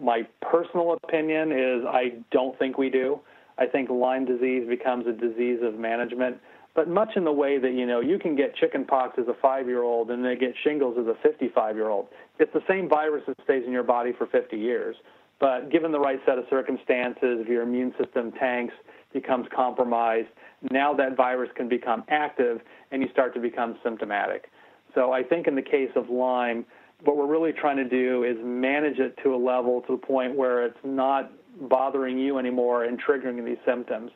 [0.00, 3.20] My personal opinion is I don't think we do.
[3.58, 6.38] I think Lyme disease becomes a disease of management,
[6.74, 9.66] but much in the way that, you know, you can get chickenpox as a five
[9.66, 12.08] year old and they get shingles as a 55 year old.
[12.38, 14.96] It's the same virus that stays in your body for 50 years.
[15.38, 18.74] But given the right set of circumstances, if your immune system tanks,
[19.12, 20.28] becomes compromised,
[20.70, 24.50] now that virus can become active and you start to become symptomatic.
[24.94, 26.64] So I think in the case of Lyme,
[27.04, 30.36] what we're really trying to do is manage it to a level to the point
[30.36, 31.32] where it's not
[31.68, 34.10] bothering you anymore and triggering these symptoms.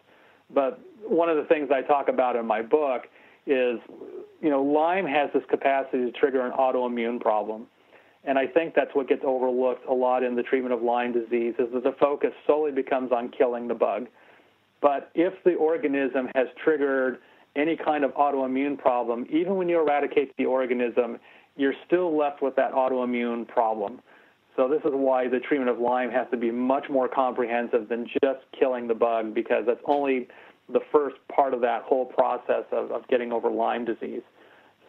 [0.54, 3.02] But one of the things I talk about in my book
[3.46, 3.78] is,
[4.40, 7.66] you know, Lyme has this capacity to trigger an autoimmune problem.
[8.24, 11.54] And I think that's what gets overlooked a lot in the treatment of Lyme disease
[11.58, 14.08] is that the focus solely becomes on killing the bug.
[14.86, 17.18] But if the organism has triggered
[17.56, 21.18] any kind of autoimmune problem, even when you eradicate the organism,
[21.56, 24.00] you're still left with that autoimmune problem.
[24.54, 28.06] So this is why the treatment of Lyme has to be much more comprehensive than
[28.22, 30.28] just killing the bug because that's only
[30.72, 34.22] the first part of that whole process of, of getting over Lyme disease.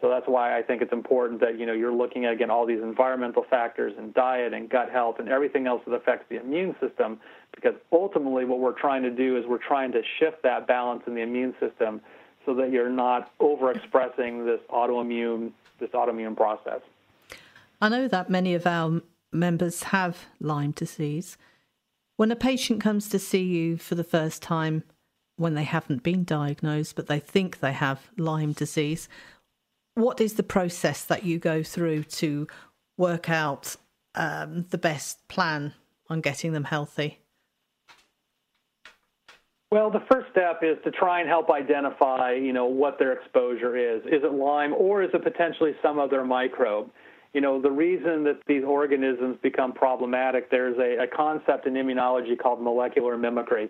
[0.00, 2.66] So that's why I think it's important that you know you're looking at again all
[2.66, 6.76] these environmental factors and diet and gut health and everything else that affects the immune
[6.80, 7.18] system
[7.54, 11.14] because ultimately what we're trying to do is we're trying to shift that balance in
[11.14, 12.00] the immune system
[12.46, 16.80] so that you're not overexpressing this autoimmune this autoimmune process.
[17.80, 21.36] I know that many of our members have Lyme disease.
[22.16, 24.82] When a patient comes to see you for the first time,
[25.36, 29.08] when they haven't been diagnosed, but they think they have Lyme disease,
[29.98, 32.46] what is the process that you go through to
[32.96, 33.76] work out
[34.14, 35.74] um, the best plan
[36.08, 37.18] on getting them healthy?
[39.70, 43.76] Well, the first step is to try and help identify, you know, what their exposure
[43.76, 44.00] is.
[44.06, 46.90] Is it Lyme or is it potentially some other microbe?
[47.34, 52.38] You know, the reason that these organisms become problematic, there's a, a concept in immunology
[52.38, 53.68] called molecular mimicry.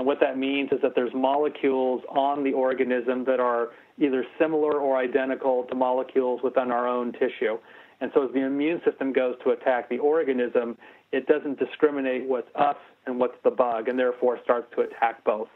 [0.00, 4.80] And what that means is that there's molecules on the organism that are either similar
[4.80, 7.58] or identical to molecules within our own tissue.
[8.00, 10.78] And so as the immune system goes to attack the organism,
[11.12, 15.48] it doesn't discriminate what's us and what's the bug, and therefore starts to attack both.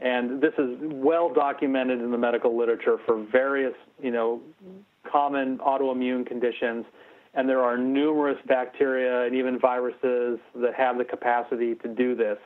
[0.00, 3.72] And this is well documented in the medical literature for various,
[4.02, 4.42] you know,
[5.10, 6.84] common autoimmune conditions.
[7.32, 12.36] And there are numerous bacteria and even viruses that have the capacity to do this.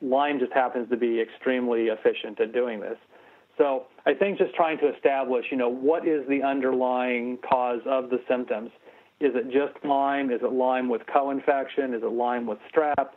[0.00, 2.96] Lyme just happens to be extremely efficient at doing this.
[3.58, 8.08] So I think just trying to establish, you know, what is the underlying cause of
[8.08, 8.70] the symptoms.
[9.20, 10.30] Is it just Lyme?
[10.30, 11.92] Is it Lyme with co-infection?
[11.92, 13.10] Is it Lyme with strep?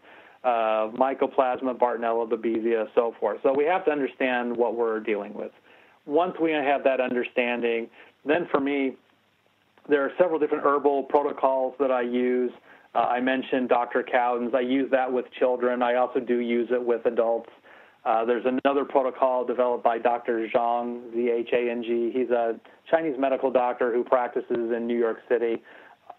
[0.44, 3.40] Uh, mycoplasma, Bartonella, Babesia, so forth.
[3.44, 5.52] So we have to understand what we're dealing with.
[6.06, 7.90] Once we have that understanding,
[8.26, 8.98] then for me,
[9.88, 12.52] there are several different herbal protocols that I use.
[12.96, 14.04] Uh, I mentioned Dr.
[14.04, 14.54] Cowden's.
[14.54, 15.82] I use that with children.
[15.82, 17.50] I also do use it with adults.
[18.06, 20.48] Uh, there's another protocol developed by Dr.
[20.54, 22.12] Zhang, Z-H-A-N-G.
[22.14, 22.60] He's a
[22.92, 25.62] Chinese medical doctor who practices in New York City.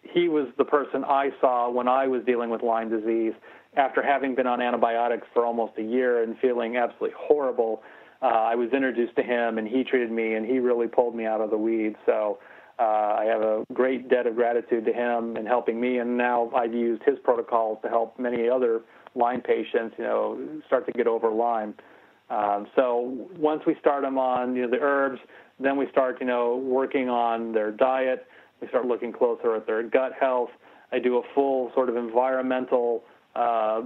[0.03, 3.35] He was the person I saw when I was dealing with Lyme disease.
[3.77, 7.83] After having been on antibiotics for almost a year and feeling absolutely horrible,
[8.25, 11.27] uh, I was introduced to him, and he treated me, and he really pulled me
[11.27, 11.97] out of the weeds.
[12.07, 12.39] So
[12.79, 16.51] uh, I have a great debt of gratitude to him in helping me, and now
[16.57, 18.81] I've used his protocols to help many other
[19.15, 21.75] Lyme patients, you know, start to get over Lyme.
[22.31, 25.21] Um, so once we start them on you know, the herbs,
[25.61, 28.27] then we start, you know, working on their diet.
[28.63, 30.51] We start looking closer at their gut health.
[30.93, 33.05] I do a full sort of environmental
[33.37, 33.83] uh,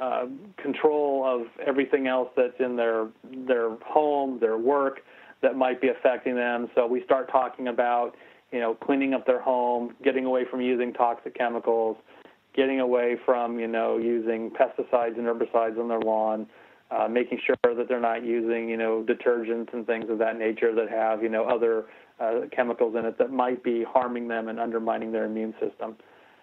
[0.00, 0.26] uh,
[0.56, 3.08] control of everything else that's in their
[3.46, 5.00] their home, their work
[5.42, 6.68] that might be affecting them.
[6.74, 8.14] So we start talking about,
[8.52, 11.96] you know, cleaning up their home, getting away from using toxic chemicals,
[12.54, 16.46] getting away from, you know, using pesticides and herbicides on their lawn,
[16.90, 20.74] uh, making sure that they're not using, you know, detergents and things of that nature
[20.74, 21.86] that have, you know, other
[22.18, 25.96] uh, chemicals in it that might be harming them and undermining their immune system.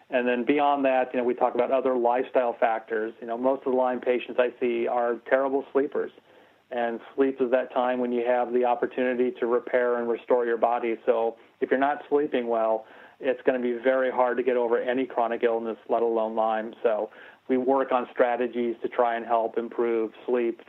[0.09, 3.13] And then beyond that, you know, we talk about other lifestyle factors.
[3.19, 6.11] You know, most of the Lyme patients I see are terrible sleepers.
[6.71, 10.57] And sleep is that time when you have the opportunity to repair and restore your
[10.57, 10.95] body.
[11.05, 12.85] So if you're not sleeping well,
[13.19, 16.73] it's going to be very hard to get over any chronic illness, let alone Lyme.
[16.83, 17.09] So
[17.47, 20.61] we work on strategies to try and help improve sleep.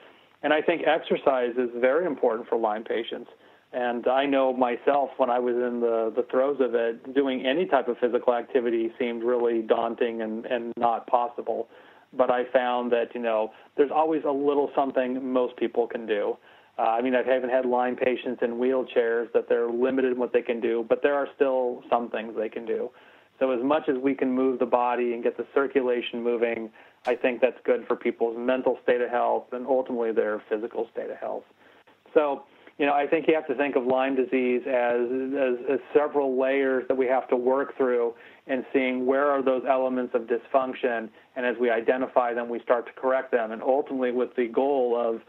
[0.42, 3.28] And I think exercise is very important for Lyme patients.
[3.72, 7.66] And I know myself when I was in the, the throes of it, doing any
[7.66, 11.68] type of physical activity seemed really daunting and, and not possible.
[12.14, 16.38] But I found that, you know, there's always a little something most people can do.
[16.78, 20.32] Uh, I mean, I haven't had Lyme patients in wheelchairs that they're limited in what
[20.32, 22.90] they can do, but there are still some things they can do.
[23.38, 26.70] So as much as we can move the body and get the circulation moving,
[27.06, 31.10] I think that's good for people's mental state of health and ultimately their physical state
[31.10, 31.44] of health.
[32.14, 32.44] So,
[32.78, 35.00] you know, I think you have to think of Lyme disease as,
[35.36, 38.14] as, as several layers that we have to work through
[38.46, 41.08] and seeing where are those elements of dysfunction.
[41.34, 43.50] And as we identify them, we start to correct them.
[43.50, 45.20] And ultimately, with the goal of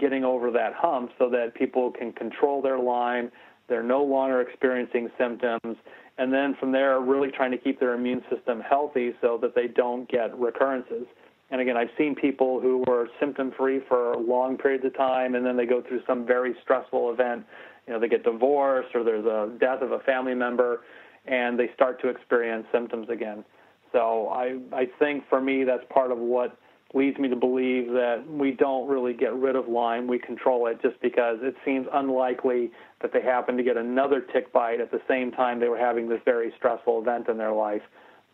[0.00, 3.30] getting over that hump so that people can control their Lyme,
[3.68, 5.76] they're no longer experiencing symptoms,
[6.18, 9.66] and then from there, really trying to keep their immune system healthy so that they
[9.66, 11.06] don't get recurrences.
[11.54, 15.46] And again, I've seen people who were symptom free for long periods of time, and
[15.46, 17.46] then they go through some very stressful event.
[17.86, 20.80] You know, they get divorced or there's a death of a family member,
[21.26, 23.44] and they start to experience symptoms again.
[23.92, 26.58] So I, I think for me, that's part of what
[26.92, 30.08] leads me to believe that we don't really get rid of Lyme.
[30.08, 34.52] We control it just because it seems unlikely that they happen to get another tick
[34.52, 37.82] bite at the same time they were having this very stressful event in their life.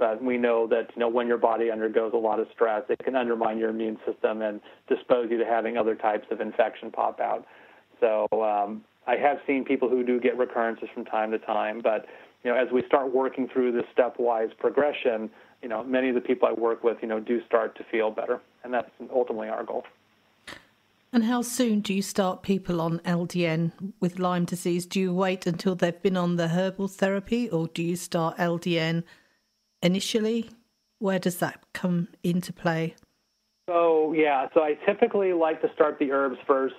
[0.01, 2.98] But we know that you know when your body undergoes a lot of stress, it
[3.05, 7.20] can undermine your immune system and dispose you to having other types of infection pop
[7.20, 7.46] out.
[8.01, 12.07] So um, I have seen people who do get recurrences from time to time, but
[12.42, 15.30] you know as we start working through this stepwise progression,
[15.62, 18.11] you know, many of the people I work with, you know, do start to feel
[18.11, 19.84] better, and that's ultimately our goal.
[21.12, 24.86] And how soon do you start people on LDN with Lyme disease?
[24.86, 29.03] Do you wait until they've been on the herbal therapy, or do you start LDN
[29.83, 30.51] initially?
[30.99, 32.95] Where does that come into play?
[33.68, 36.74] So, yeah, so I typically like to start the herbs first.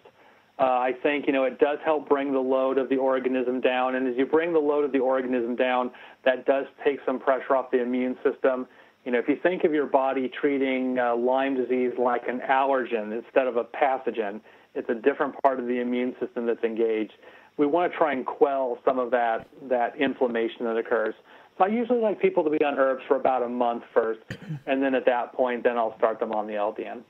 [0.60, 3.95] Uh, I think, you know, it does help bring the load of the organism down.
[3.95, 5.89] And as you bring the load of the organism down,
[6.26, 8.68] that does take some pressure off the immune system.
[9.06, 13.18] You know, if you think of your body treating uh, Lyme disease like an allergen
[13.18, 14.41] instead of a pathogen,
[14.76, 17.14] it's a different part of the immune system that's engaged.
[17.58, 21.16] We want to try and quell some of that, that inflammation that occurs.
[21.58, 24.22] So I usually like people to be on herbs for about a month first,
[24.66, 27.02] and then at that point, then I'll start them on the LDN.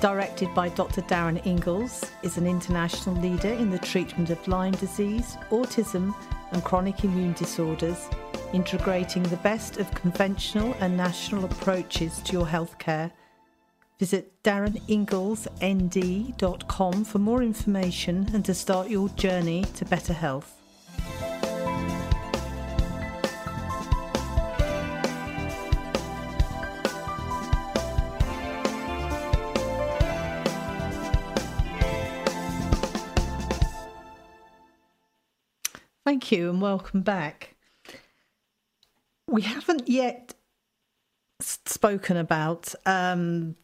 [0.00, 1.02] Directed by Dr.
[1.02, 6.14] Darin Ingels, is an international leader in the treatment of Lyme disease, autism,
[6.52, 8.08] and chronic immune disorders,
[8.54, 13.12] integrating the best of conventional and national approaches to your healthcare.
[13.98, 20.61] Visit dariningelsnd.com for more information and to start your journey to better health.
[36.12, 37.56] Thank you and welcome back.
[39.26, 40.34] We haven't yet
[41.40, 43.56] spoken about um,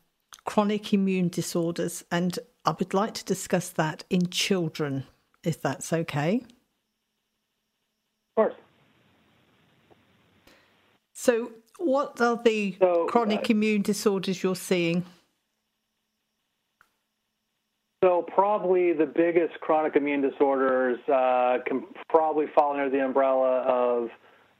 [0.46, 5.04] chronic immune disorders, and I would like to discuss that in children,
[5.44, 6.36] if that's okay.
[6.36, 8.54] Of course.
[11.12, 15.04] So, what are the so, chronic uh, immune disorders you're seeing?
[18.04, 24.10] So probably the biggest chronic immune disorders uh, can probably fall under the umbrella of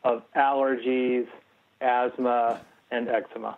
[0.03, 1.27] of allergies,
[1.81, 2.61] asthma,
[2.91, 3.57] and eczema.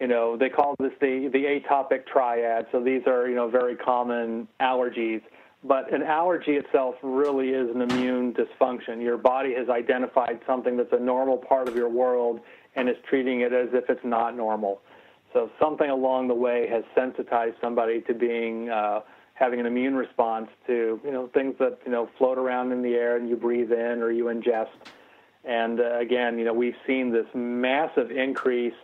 [0.00, 2.66] You know, they call this the the atopic triad.
[2.72, 5.22] So these are you know very common allergies.
[5.62, 9.00] But an allergy itself really is an immune dysfunction.
[9.00, 12.40] Your body has identified something that's a normal part of your world
[12.74, 14.80] and is treating it as if it's not normal.
[15.32, 19.00] So something along the way has sensitized somebody to being uh,
[19.34, 22.94] having an immune response to you know things that you know float around in the
[22.94, 24.68] air and you breathe in or you ingest.
[25.44, 28.74] And uh, again, you know we've seen this massive increase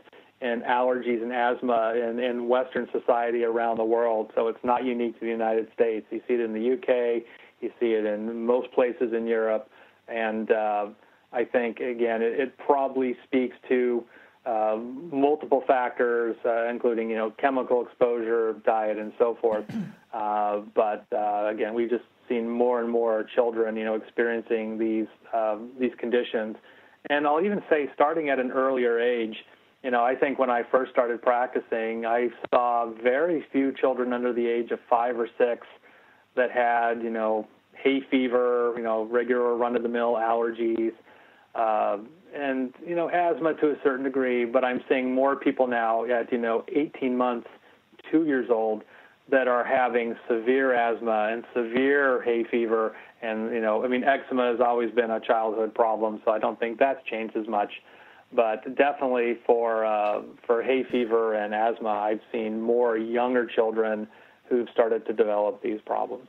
[0.40, 4.32] in allergies and asthma in, in Western society around the world.
[4.34, 6.07] So it's not unique to the United States.
[6.11, 7.22] You see it in the UK,
[7.61, 9.68] you see it in most places in Europe,
[10.09, 10.86] and uh,
[11.32, 14.05] I think again it, it probably speaks to
[14.47, 19.64] uh, multiple factors, uh, including you know chemical exposure, diet, and so forth.
[20.16, 25.09] Uh, but uh, again, we've just seen more and more children, you know, experiencing these
[25.34, 26.57] um, these conditions.
[27.11, 29.36] And I'll even say, starting at an earlier age,
[29.82, 34.32] you know, I think when I first started practicing, I saw very few children under
[34.32, 35.66] the age of five or six
[36.34, 40.92] that had, you know, hay fever, you know, regular run-of-the-mill allergies.
[41.57, 41.98] Uh,
[42.34, 46.30] and you know asthma to a certain degree, but I'm seeing more people now at
[46.30, 47.48] you know 18 months,
[48.11, 48.82] two years old,
[49.30, 54.50] that are having severe asthma and severe hay fever, and you know I mean eczema
[54.50, 57.72] has always been a childhood problem, so I don't think that's changed as much.
[58.34, 64.09] But definitely for uh, for hay fever and asthma, I've seen more younger children
[64.50, 66.28] who've started to develop these problems.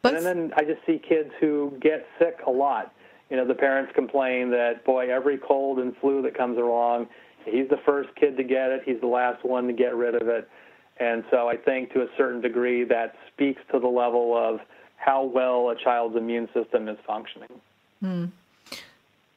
[0.00, 2.92] But, and then I just see kids who get sick a lot
[3.32, 7.06] you know, the parents complain that, boy, every cold and flu that comes along,
[7.46, 10.28] he's the first kid to get it, he's the last one to get rid of
[10.28, 10.46] it.
[11.00, 14.60] And so I think to a certain degree that speaks to the level of
[14.96, 17.48] how well a child's immune system is functioning.
[18.00, 18.26] Hmm.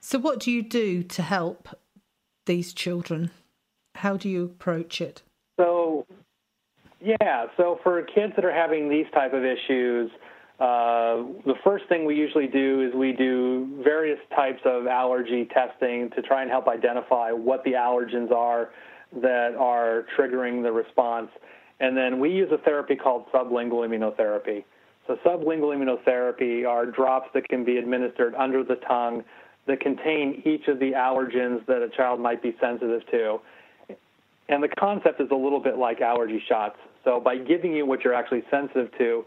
[0.02, 1.70] So, what do you do to help
[2.48, 3.32] these children?
[3.96, 5.22] How do you approach it?
[5.58, 6.06] So,
[7.00, 10.12] yeah, so for kids that are having these type of issues,
[10.60, 16.10] uh, the first thing we usually do is we do various types of allergy testing
[16.12, 18.70] to try and help identify what the allergens are
[19.22, 21.30] that are triggering the response.
[21.82, 24.64] And then we use a therapy called sublingual immunotherapy.
[25.08, 29.24] So sublingual immunotherapy are drops that can be administered under the tongue
[29.68, 33.40] that contain each of the allergens that a child might be sensitive to.
[34.48, 36.78] And the concept is a little bit like allergy shots.
[37.04, 39.26] So by giving you what you're actually sensitive to,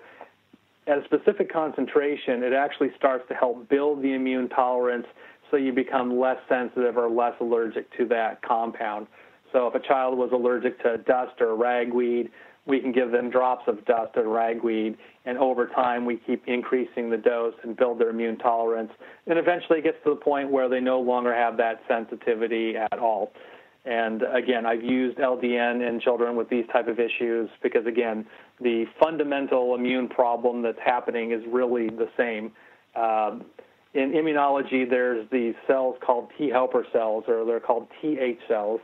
[0.88, 5.06] at a specific concentration, it actually starts to help build the immune tolerance
[5.50, 9.06] so you become less sensitive or less allergic to that compound.
[9.52, 12.30] So if a child was allergic to dust or ragweed,
[12.66, 17.08] we can give them drops of dust or ragweed, and over time we keep increasing
[17.08, 18.92] the dose and build their immune tolerance.
[19.26, 22.98] And eventually it gets to the point where they no longer have that sensitivity at
[22.98, 23.32] all.
[23.88, 28.26] And again, I've used LDN in children with these type of issues because again,
[28.60, 32.52] the fundamental immune problem that's happening is really the same.
[32.94, 33.46] Um,
[33.94, 38.80] in immunology, there's these cells called T helper cells, or they're called TH cells,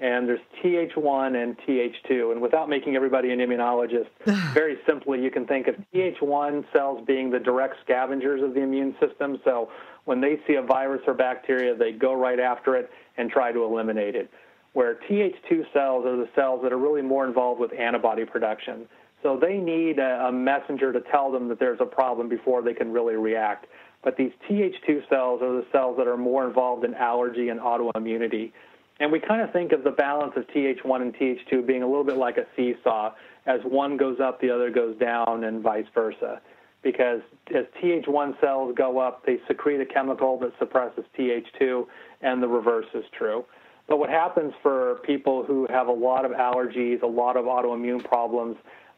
[0.00, 2.32] and there's TH1 and TH2.
[2.32, 4.08] And without making everybody an immunologist,
[4.52, 8.94] very simply, you can think of TH1 cells being the direct scavengers of the immune
[9.00, 9.40] system.
[9.46, 9.70] So
[10.04, 13.64] when they see a virus or bacteria, they go right after it and try to
[13.64, 14.30] eliminate it.
[14.72, 18.88] Where TH2 cells are the cells that are really more involved with antibody production.
[19.22, 22.74] So they need a, a messenger to tell them that there's a problem before they
[22.74, 23.66] can really react.
[24.02, 28.52] But these TH2 cells are the cells that are more involved in allergy and autoimmunity.
[28.98, 32.04] And we kind of think of the balance of TH1 and TH2 being a little
[32.04, 33.12] bit like a seesaw.
[33.46, 36.40] As one goes up, the other goes down, and vice versa.
[36.82, 37.20] Because
[37.54, 41.86] as TH1 cells go up, they secrete a chemical that suppresses TH2,
[42.22, 43.44] and the reverse is true.
[43.92, 48.02] But what happens for people who have a lot of allergies, a lot of autoimmune
[48.02, 48.56] problems,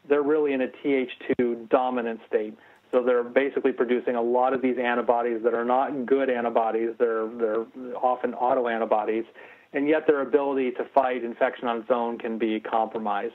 [0.09, 2.57] they're really in a TH2 dominant state.
[2.93, 6.91] So they're basically producing a lot of these antibodies that are not good antibodies.
[6.97, 7.67] They're they're
[8.01, 9.25] often autoantibodies,
[9.73, 13.35] and yet their ability to fight infection on its own can be compromised.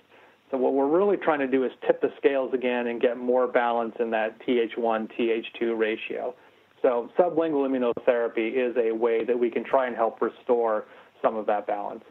[0.52, 3.50] So what we're really trying to do is tip the scales again and get more
[3.50, 6.34] balance in that Th1 Th2 ratio.
[6.82, 10.86] So sublingual immunotherapy is a way that we can try and help restore
[11.22, 12.04] some of that balance.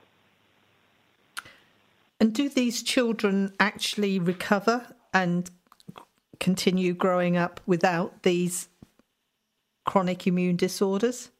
[2.21, 5.51] And do these children actually recover and
[6.41, 8.69] continue growing up without these
[9.87, 11.31] chronic immune disorders?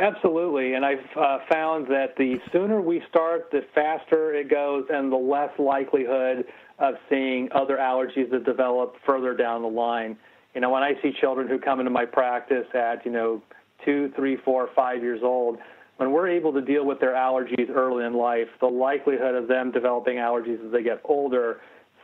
[0.00, 5.10] Absolutely, and I've uh, found that the sooner we start, the faster it goes, and
[5.10, 6.46] the less likelihood
[6.78, 10.16] of seeing other allergies that develop further down the line.
[10.54, 13.42] You know, when I see children who come into my practice at you know
[13.84, 15.58] two, three, four, five years old,
[15.96, 19.72] when we're able to deal with their allergies early in life, the likelihood of them
[19.72, 21.60] developing allergies as they get older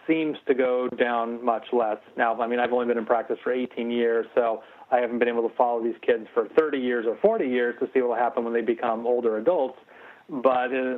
[0.07, 1.99] seems to go down much less.
[2.17, 5.29] Now, I mean, I've only been in practice for 18 years, so I haven't been
[5.29, 8.17] able to follow these kids for 30 years or 40 years to see what will
[8.17, 9.79] happen when they become older adults.
[10.29, 10.97] But uh,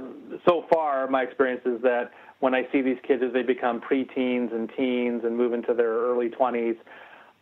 [0.48, 2.10] so far, my experience is that
[2.40, 5.90] when I see these kids as they become preteens and teens and move into their
[5.90, 6.76] early 20s,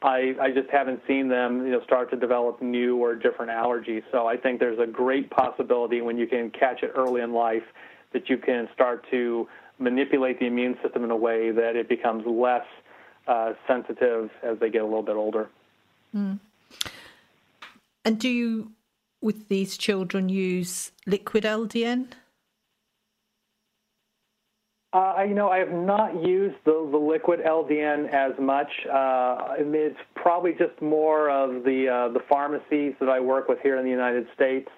[0.05, 4.02] I, I just haven't seen them, you know, start to develop new or different allergies.
[4.12, 7.62] So I think there's a great possibility when you can catch it early in life
[8.12, 9.48] that you can start to
[9.78, 12.66] manipulate the immune system in a way that it becomes less
[13.26, 15.48] uh, sensitive as they get a little bit older.
[16.14, 16.38] Mm.
[18.05, 18.72] And do you,
[19.22, 22.09] with these children, use liquid LDN?
[24.95, 28.68] Uh, you know, I have not used the, the liquid LDN as much.
[28.86, 33.76] Uh, it's probably just more of the uh, the pharmacies that I work with here
[33.76, 34.68] in the United States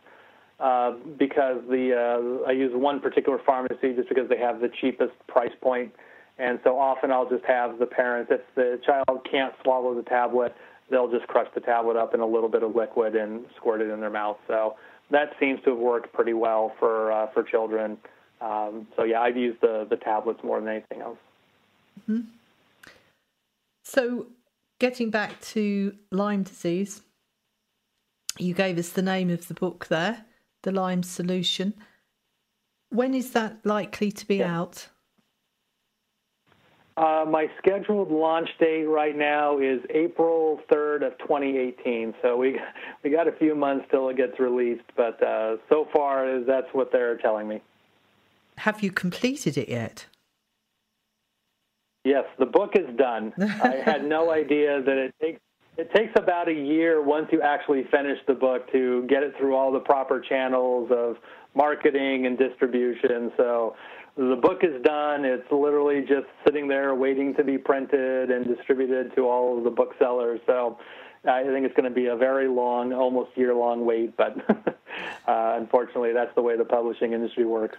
[0.59, 5.13] uh, because the uh, I use one particular pharmacy just because they have the cheapest
[5.29, 5.93] price point,
[6.39, 10.57] and so often I'll just have the parents if the child can't swallow the tablet,
[10.91, 13.91] they'll just crush the tablet up in a little bit of liquid and squirt it
[13.91, 14.39] in their mouth.
[14.49, 14.77] So
[15.11, 17.99] that seems to have worked pretty well for uh, for children.
[18.41, 21.19] Um, so yeah, I've used the the tablets more than anything else.
[22.03, 22.29] Mm-hmm.
[23.85, 24.27] So,
[24.81, 27.03] getting back to Lyme disease,
[28.39, 30.25] you gave us the name of the book there,
[30.65, 31.73] The Lyme Solution.
[32.91, 34.59] When is that likely to be yeah.
[34.59, 34.89] out?
[36.97, 42.15] Uh, my scheduled launch date right now is April 3rd of 2018.
[42.23, 42.59] So we
[43.05, 46.91] we got a few months till it gets released, but uh, so far that's what
[46.93, 47.61] they're telling me.
[48.59, 50.07] Have you completed it yet?
[52.05, 53.33] Yes, the book is done.
[53.39, 55.41] I had no idea that it takes
[55.77, 59.55] it takes about a year once you actually finish the book to get it through
[59.55, 61.17] all the proper channels of
[61.55, 63.31] marketing and distribution.
[63.37, 63.77] So
[64.17, 65.27] the book is done.
[65.27, 69.71] It's literally just sitting there waiting to be printed and distributed to all of the
[69.71, 70.41] booksellers.
[70.47, 70.79] So
[71.29, 74.35] I think it's going to be a very long, almost year long wait, but
[75.29, 77.77] uh, unfortunately, that's the way the publishing industry works.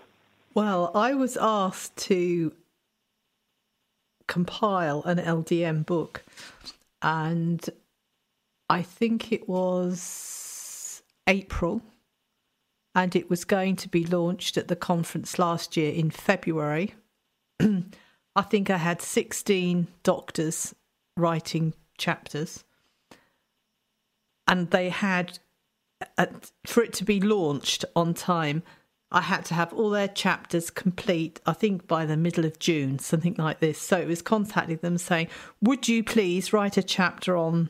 [0.58, 2.52] Well, I was asked to
[4.28, 6.24] compile an LDN book,
[7.00, 7.64] and
[8.68, 11.84] I think it was April,
[12.96, 16.96] and it was going to be launched at the conference last year in February.
[17.62, 20.74] I think I had 16 doctors
[21.16, 22.64] writing chapters,
[24.48, 25.38] and they had,
[26.18, 26.26] uh,
[26.66, 28.64] for it to be launched on time,
[29.12, 33.00] I had to have all their chapters complete, I think by the middle of June,
[33.00, 33.82] something like this.
[33.82, 35.30] So it was contacting them saying,
[35.62, 37.70] Would you please write a chapter on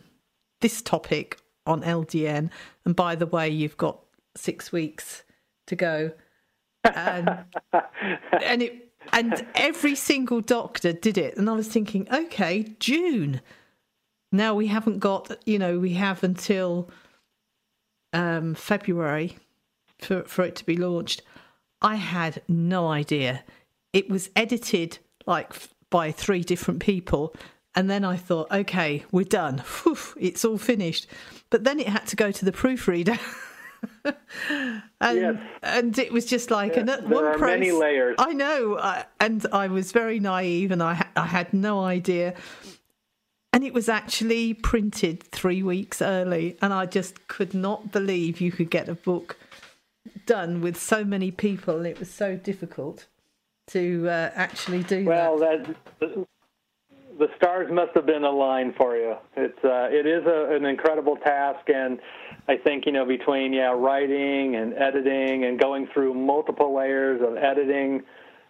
[0.62, 2.50] this topic on LDN?
[2.86, 4.00] And by the way, you've got
[4.36, 5.24] six weeks
[5.68, 6.12] to go.
[6.84, 7.46] And,
[8.42, 11.38] and it and every single doctor did it.
[11.38, 13.42] And I was thinking, okay, June.
[14.32, 16.90] Now we haven't got, you know, we have until
[18.12, 19.38] um, February
[20.00, 21.22] for, for it to be launched.
[21.82, 23.44] I had no idea.
[23.94, 25.54] It was edited like
[25.90, 27.36] by three different people.
[27.76, 29.60] And then I thought, okay, we're done.
[29.84, 31.08] Whew, it's all finished.
[31.50, 33.18] But then it had to go to the proofreader.
[34.04, 35.36] and, yes.
[35.62, 37.60] and it was just like yes, an, one are press.
[37.60, 38.16] Many layers.
[38.18, 42.34] I know, uh, and I was very naive, and I I had no idea.
[43.54, 48.52] And it was actually printed three weeks early, and I just could not believe you
[48.52, 49.38] could get a book
[50.26, 53.08] done with so many people, it was so difficult
[53.68, 55.76] to uh, actually do well, that.
[56.02, 56.28] Well,
[57.18, 59.16] the stars must have been aligned for you.
[59.36, 62.00] It's uh, it is a, an incredible task, and
[62.48, 67.38] I think you know between yeah writing and editing and going through multiple layers of
[67.38, 68.04] editing,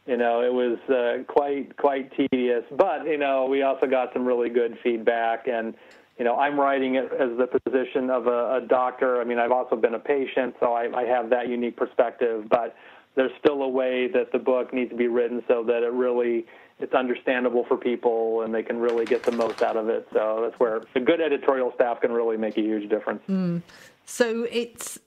[0.06, 2.64] you know it was uh, quite quite tedious.
[2.76, 5.74] But you know we also got some really good feedback, and
[6.18, 9.22] you know, I'm writing it as the position of a, a doctor.
[9.22, 12.48] I mean, I've also been a patient, so I, I have that unique perspective.
[12.50, 12.76] But
[13.16, 16.46] there's still a way that the book needs to be written so that it really
[16.80, 20.08] it's understandable for people and they can really get the most out of it.
[20.14, 23.24] So that's where a good editorial staff can really make a huge difference.
[23.28, 23.64] Mm.
[24.06, 25.00] So it's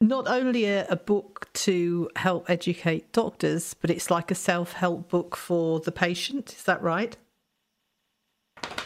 [0.00, 5.08] not only a, a, book to help educate doctors, but it's like a self help
[5.08, 6.54] book for the patient.
[6.56, 7.16] Is that right?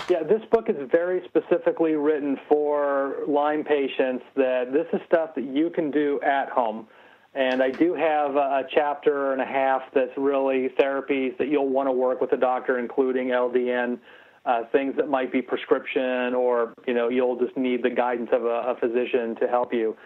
[0.09, 5.45] Yeah, this book is very specifically written for Lyme patients that this is stuff that
[5.45, 6.87] you can do at home.
[7.35, 11.89] And I do have a chapter and a half that's really therapies that you'll want
[11.89, 13.99] to work with a doctor, including LDN,
[14.45, 18.45] uh, things that might be prescription or, you know, you'll just need the guidance of
[18.45, 19.97] a, a physician to help you.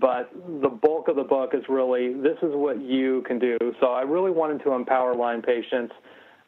[0.00, 0.32] But
[0.62, 3.58] the bulk of the book is really this is what you can do.
[3.80, 5.92] So I really wanted to empower Lyme patients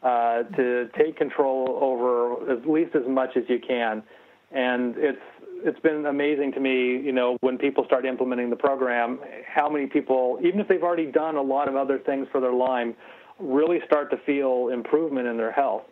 [0.03, 4.03] uh, to take control over at least as much as you can.
[4.51, 5.21] And it's
[5.63, 9.87] it's been amazing to me, you know, when people start implementing the program, how many
[9.87, 12.93] people, even if they've already done a lot of other things for their Lyme,
[13.39, 15.83] really start to feel improvement in their health.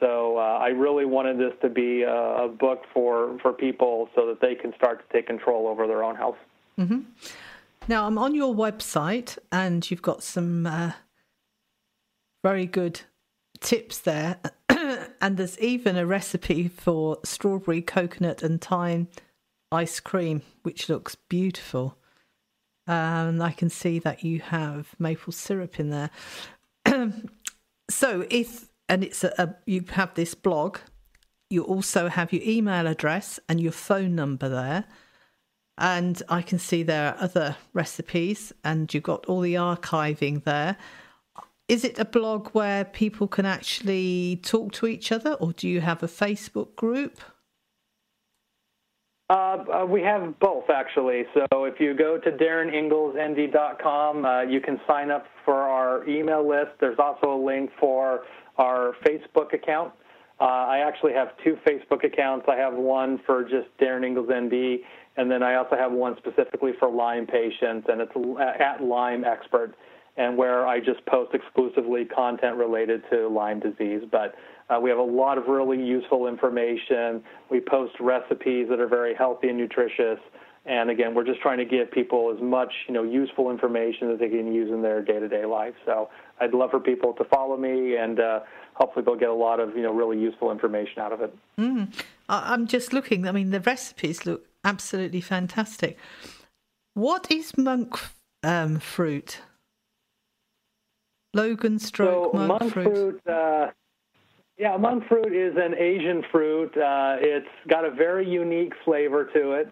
[0.00, 4.26] So uh, I really wanted this to be a, a, book for, for people so
[4.26, 6.36] that they can start to take control over their own health.
[6.78, 7.02] Mm-hmm.
[7.86, 10.92] Now I'm on your website, and you've got some uh,
[12.42, 13.02] very good
[13.62, 14.38] tips there.
[14.68, 19.08] and there's even a recipe for strawberry, coconut, and thyme
[19.70, 21.96] ice cream, which looks beautiful.
[22.86, 26.10] And I can see that you have maple syrup in there.
[27.90, 30.78] so if and it's a, a you have this blog,
[31.48, 34.84] you also have your email address and your phone number there.
[35.78, 40.76] And I can see there are other recipes, and you've got all the archiving there
[41.72, 45.80] is it a blog where people can actually talk to each other, or do you
[45.80, 47.18] have a Facebook group?
[49.30, 51.24] Uh, uh, we have both, actually.
[51.32, 56.72] So if you go to dariningelsnd.com, uh, you can sign up for our email list.
[56.78, 58.24] There's also a link for
[58.58, 59.94] our Facebook account.
[60.38, 62.44] Uh, I actually have two Facebook accounts.
[62.50, 64.84] I have one for just Darin Ingels ND,
[65.16, 68.12] and then I also have one specifically for Lyme patients, and it's
[68.60, 69.74] at Lyme Expert
[70.16, 74.02] and where I just post exclusively content related to Lyme disease.
[74.10, 74.34] But
[74.68, 77.22] uh, we have a lot of really useful information.
[77.50, 80.18] We post recipes that are very healthy and nutritious.
[80.64, 84.20] And again, we're just trying to give people as much, you know, useful information that
[84.20, 85.74] they can use in their day-to-day life.
[85.84, 86.08] So
[86.40, 88.40] I'd love for people to follow me, and uh,
[88.74, 91.36] hopefully they'll get a lot of, you know, really useful information out of it.
[91.58, 91.92] Mm.
[92.28, 93.26] I'm just looking.
[93.26, 95.98] I mean, the recipes look absolutely fantastic.
[96.94, 97.98] What is monk
[98.44, 99.40] um, fruit?
[101.34, 102.94] Logan stroke so monk, monk fruit.
[102.94, 103.70] fruit uh,
[104.58, 106.76] yeah, monk fruit is an Asian fruit.
[106.76, 109.66] Uh, it's got a very unique flavor to it.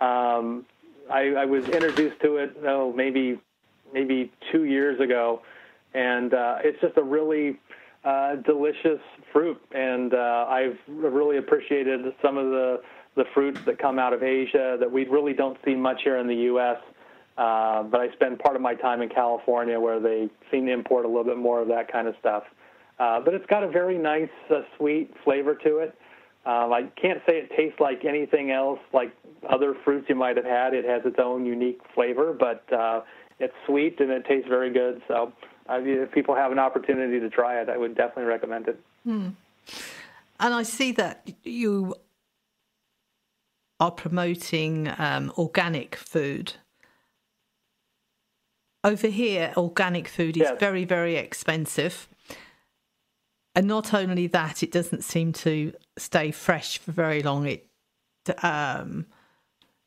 [0.00, 0.66] Um,
[1.10, 3.40] I, I was introduced to it, oh, maybe
[3.92, 5.42] maybe two years ago,
[5.92, 7.60] and uh, it's just a really
[8.04, 9.00] uh, delicious
[9.32, 9.60] fruit.
[9.72, 12.80] And uh, I've really appreciated some of the
[13.16, 16.26] the fruits that come out of Asia that we really don't see much here in
[16.26, 16.78] the U.S.
[17.36, 21.04] Uh, but I spend part of my time in California where they seem to import
[21.04, 22.44] a little bit more of that kind of stuff.
[22.98, 25.98] Uh, but it's got a very nice, uh, sweet flavor to it.
[26.46, 29.12] Um, I can't say it tastes like anything else, like
[29.48, 30.74] other fruits you might have had.
[30.74, 33.00] It has its own unique flavor, but uh,
[33.40, 35.02] it's sweet and it tastes very good.
[35.08, 35.32] So
[35.68, 38.80] uh, if people have an opportunity to try it, I would definitely recommend it.
[39.06, 39.34] Mm.
[40.38, 41.94] And I see that you
[43.80, 46.54] are promoting um, organic food.
[48.84, 50.60] Over here, organic food is yes.
[50.60, 52.06] very, very expensive.
[53.54, 57.46] And not only that, it doesn't seem to stay fresh for very long.
[57.46, 57.66] It
[58.42, 59.06] um,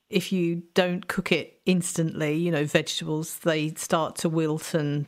[0.09, 5.05] if you don't cook it instantly, you know, vegetables they start to wilt and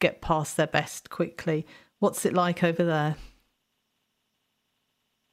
[0.00, 1.66] get past their best quickly.
[1.98, 3.16] What's it like over there?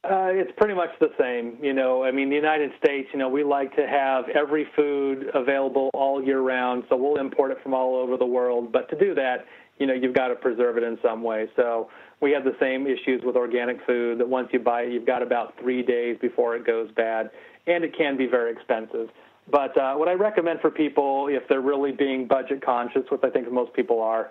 [0.06, 1.58] Uh, it's pretty much the same.
[1.60, 5.26] You know, I mean, the United States, you know, we like to have every food
[5.34, 8.70] available all year round, so we'll import it from all over the world.
[8.70, 9.46] But to do that,
[9.78, 11.48] you know, you've got to preserve it in some way.
[11.56, 11.90] So
[12.20, 15.22] we have the same issues with organic food that once you buy it, you've got
[15.22, 17.30] about three days before it goes bad,
[17.66, 19.08] and it can be very expensive.
[19.50, 23.30] But uh, what I recommend for people, if they're really being budget conscious, which I
[23.30, 24.30] think most people are,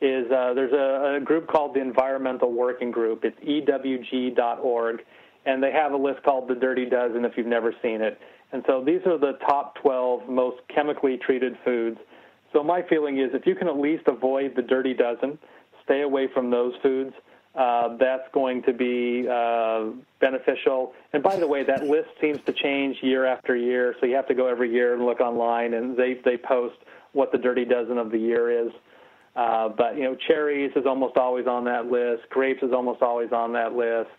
[0.00, 3.24] is uh, there's a, a, group called the Environmental Working Group.
[3.24, 5.02] It's ewg.org,
[5.46, 8.20] and they have a list called the Dirty Dozen if you've never seen it.
[8.52, 11.98] And so these are the top 12 most chemically treated foods.
[12.52, 15.38] So my feeling is if you can at least avoid the Dirty Dozen,
[15.84, 17.14] stay away from those foods.
[17.54, 19.86] Uh, that's going to be uh,
[20.20, 20.92] beneficial.
[21.14, 24.28] And by the way, that list seems to change year after year, so you have
[24.28, 26.76] to go every year and look online, and they they post
[27.12, 28.72] what the dirty dozen of the year is.
[29.36, 32.28] Uh, but you know, cherries is almost always on that list.
[32.30, 34.10] Grapes is almost always on that list.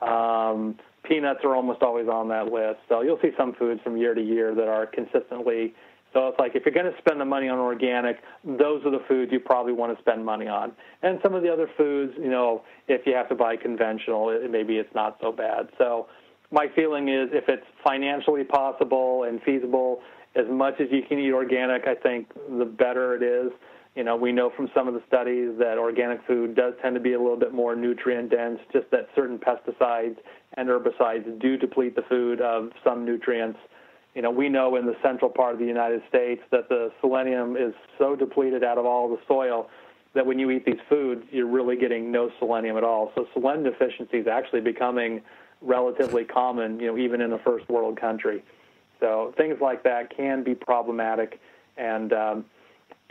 [0.00, 2.80] Um, peanuts are almost always on that list.
[2.88, 5.74] So you'll see some foods from year to year that are consistently.
[6.12, 9.02] So it's like if you're going to spend the money on organic, those are the
[9.08, 10.72] foods you probably want to spend money on.
[11.02, 14.50] And some of the other foods, you know, if you have to buy conventional, it,
[14.50, 15.68] maybe it's not so bad.
[15.78, 16.08] So
[16.50, 20.00] my feeling is if it's financially possible and feasible,
[20.34, 23.52] as much as you can eat organic, I think the better it is.
[23.94, 27.00] You know, we know from some of the studies that organic food does tend to
[27.00, 30.16] be a little bit more nutrient dense, just that certain pesticides
[30.54, 33.58] and herbicides do deplete the food of some nutrients.
[34.14, 37.56] You know, we know in the central part of the United States that the selenium
[37.56, 39.68] is so depleted out of all the soil
[40.14, 43.12] that when you eat these foods, you're really getting no selenium at all.
[43.14, 45.22] So selenium deficiency is actually becoming
[45.60, 48.42] relatively common, you know, even in a first world country.
[49.00, 51.40] So things like that can be problematic.
[51.76, 52.44] And um,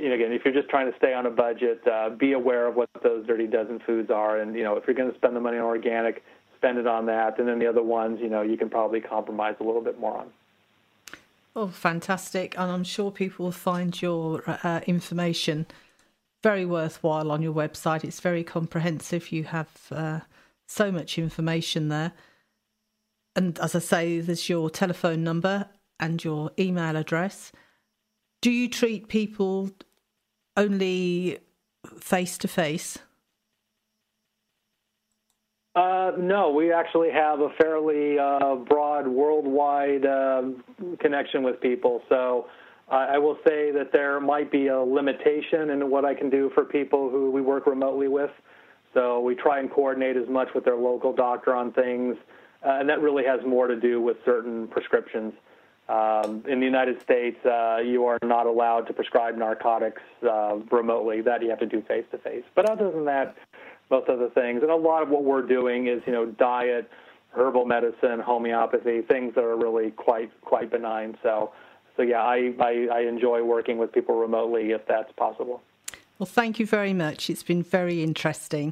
[0.02, 2.68] you know, again, if you're just trying to stay on a budget, uh, be aware
[2.68, 5.36] of what those dirty dozen foods are, and you know, if you're going to spend
[5.36, 6.24] the money on organic,
[6.58, 9.56] spend it on that, and then the other ones, you know, you can probably compromise
[9.60, 10.28] a little bit more on.
[11.56, 12.56] Oh, fantastic!
[12.58, 15.68] And I'm sure people will find your uh, information
[16.42, 18.04] very worthwhile on your website.
[18.04, 19.32] It's very comprehensive.
[19.32, 20.22] You have uh,
[20.68, 22.14] so much information there.
[23.36, 25.68] And as I say, there's your telephone number
[26.00, 27.52] and your email address.
[28.42, 29.70] Do you treat people
[30.62, 31.40] only
[32.00, 33.00] face to face?
[36.18, 40.44] no, we actually have a fairly uh, broad worldwide uh,
[41.00, 42.02] connection with people.
[42.10, 42.48] So
[42.90, 46.66] I will say that there might be a limitation in what I can do for
[46.66, 48.32] people who we work remotely with.
[48.94, 52.18] So we try and coordinate as much with their local doctor on things,
[52.66, 55.32] uh, and that really has more to do with certain prescriptions.
[55.92, 61.20] Um, in the United States, uh, you are not allowed to prescribe narcotics uh, remotely.
[61.20, 62.46] That you have to do face to face.
[62.56, 63.36] But other than that,
[63.90, 66.90] most other things, and a lot of what we're doing is, you know, diet,
[67.32, 71.18] herbal medicine, homeopathy, things that are really quite quite benign.
[71.22, 71.52] So,
[71.98, 75.62] so yeah, I, I, I enjoy working with people remotely if that's possible.
[76.20, 77.30] Well, thank you very much.
[77.30, 78.72] It's been very interesting.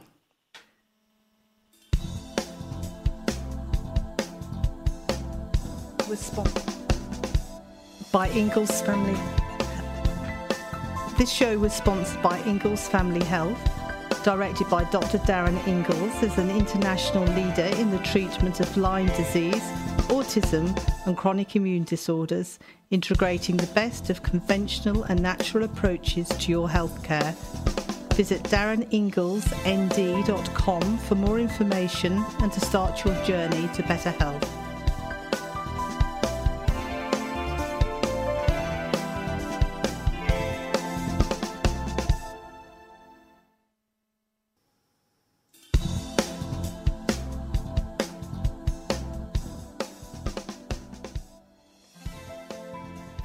[6.07, 6.68] Response
[8.11, 9.19] by Ingels Family.
[11.17, 13.59] This show was sponsored by Ingels Family Health,
[14.23, 15.17] directed by Dr.
[15.19, 19.61] Darin Ingels as an international leader in the treatment of Lyme disease,
[20.09, 22.57] autism, and chronic immune disorders,
[22.89, 27.35] integrating the best of conventional and natural approaches to your healthcare.
[28.15, 34.68] Visit dariningelsnd.com for more information and to start your journey to better health.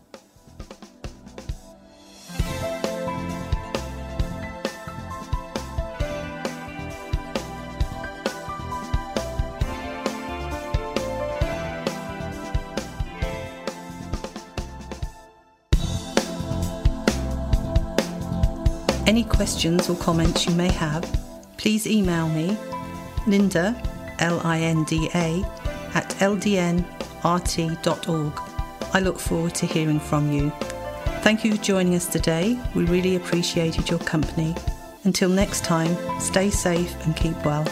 [19.07, 21.03] Any questions or comments you may have,
[21.57, 22.55] please email me,
[23.26, 23.76] Linda
[24.20, 25.43] L-I-N-D-A,
[25.93, 26.84] at ldnrt.org.
[28.93, 30.51] I look forward to hearing from you.
[31.22, 32.59] Thank you for joining us today.
[32.76, 34.55] We really appreciated your company.
[35.03, 37.65] Until next time, stay safe and keep well.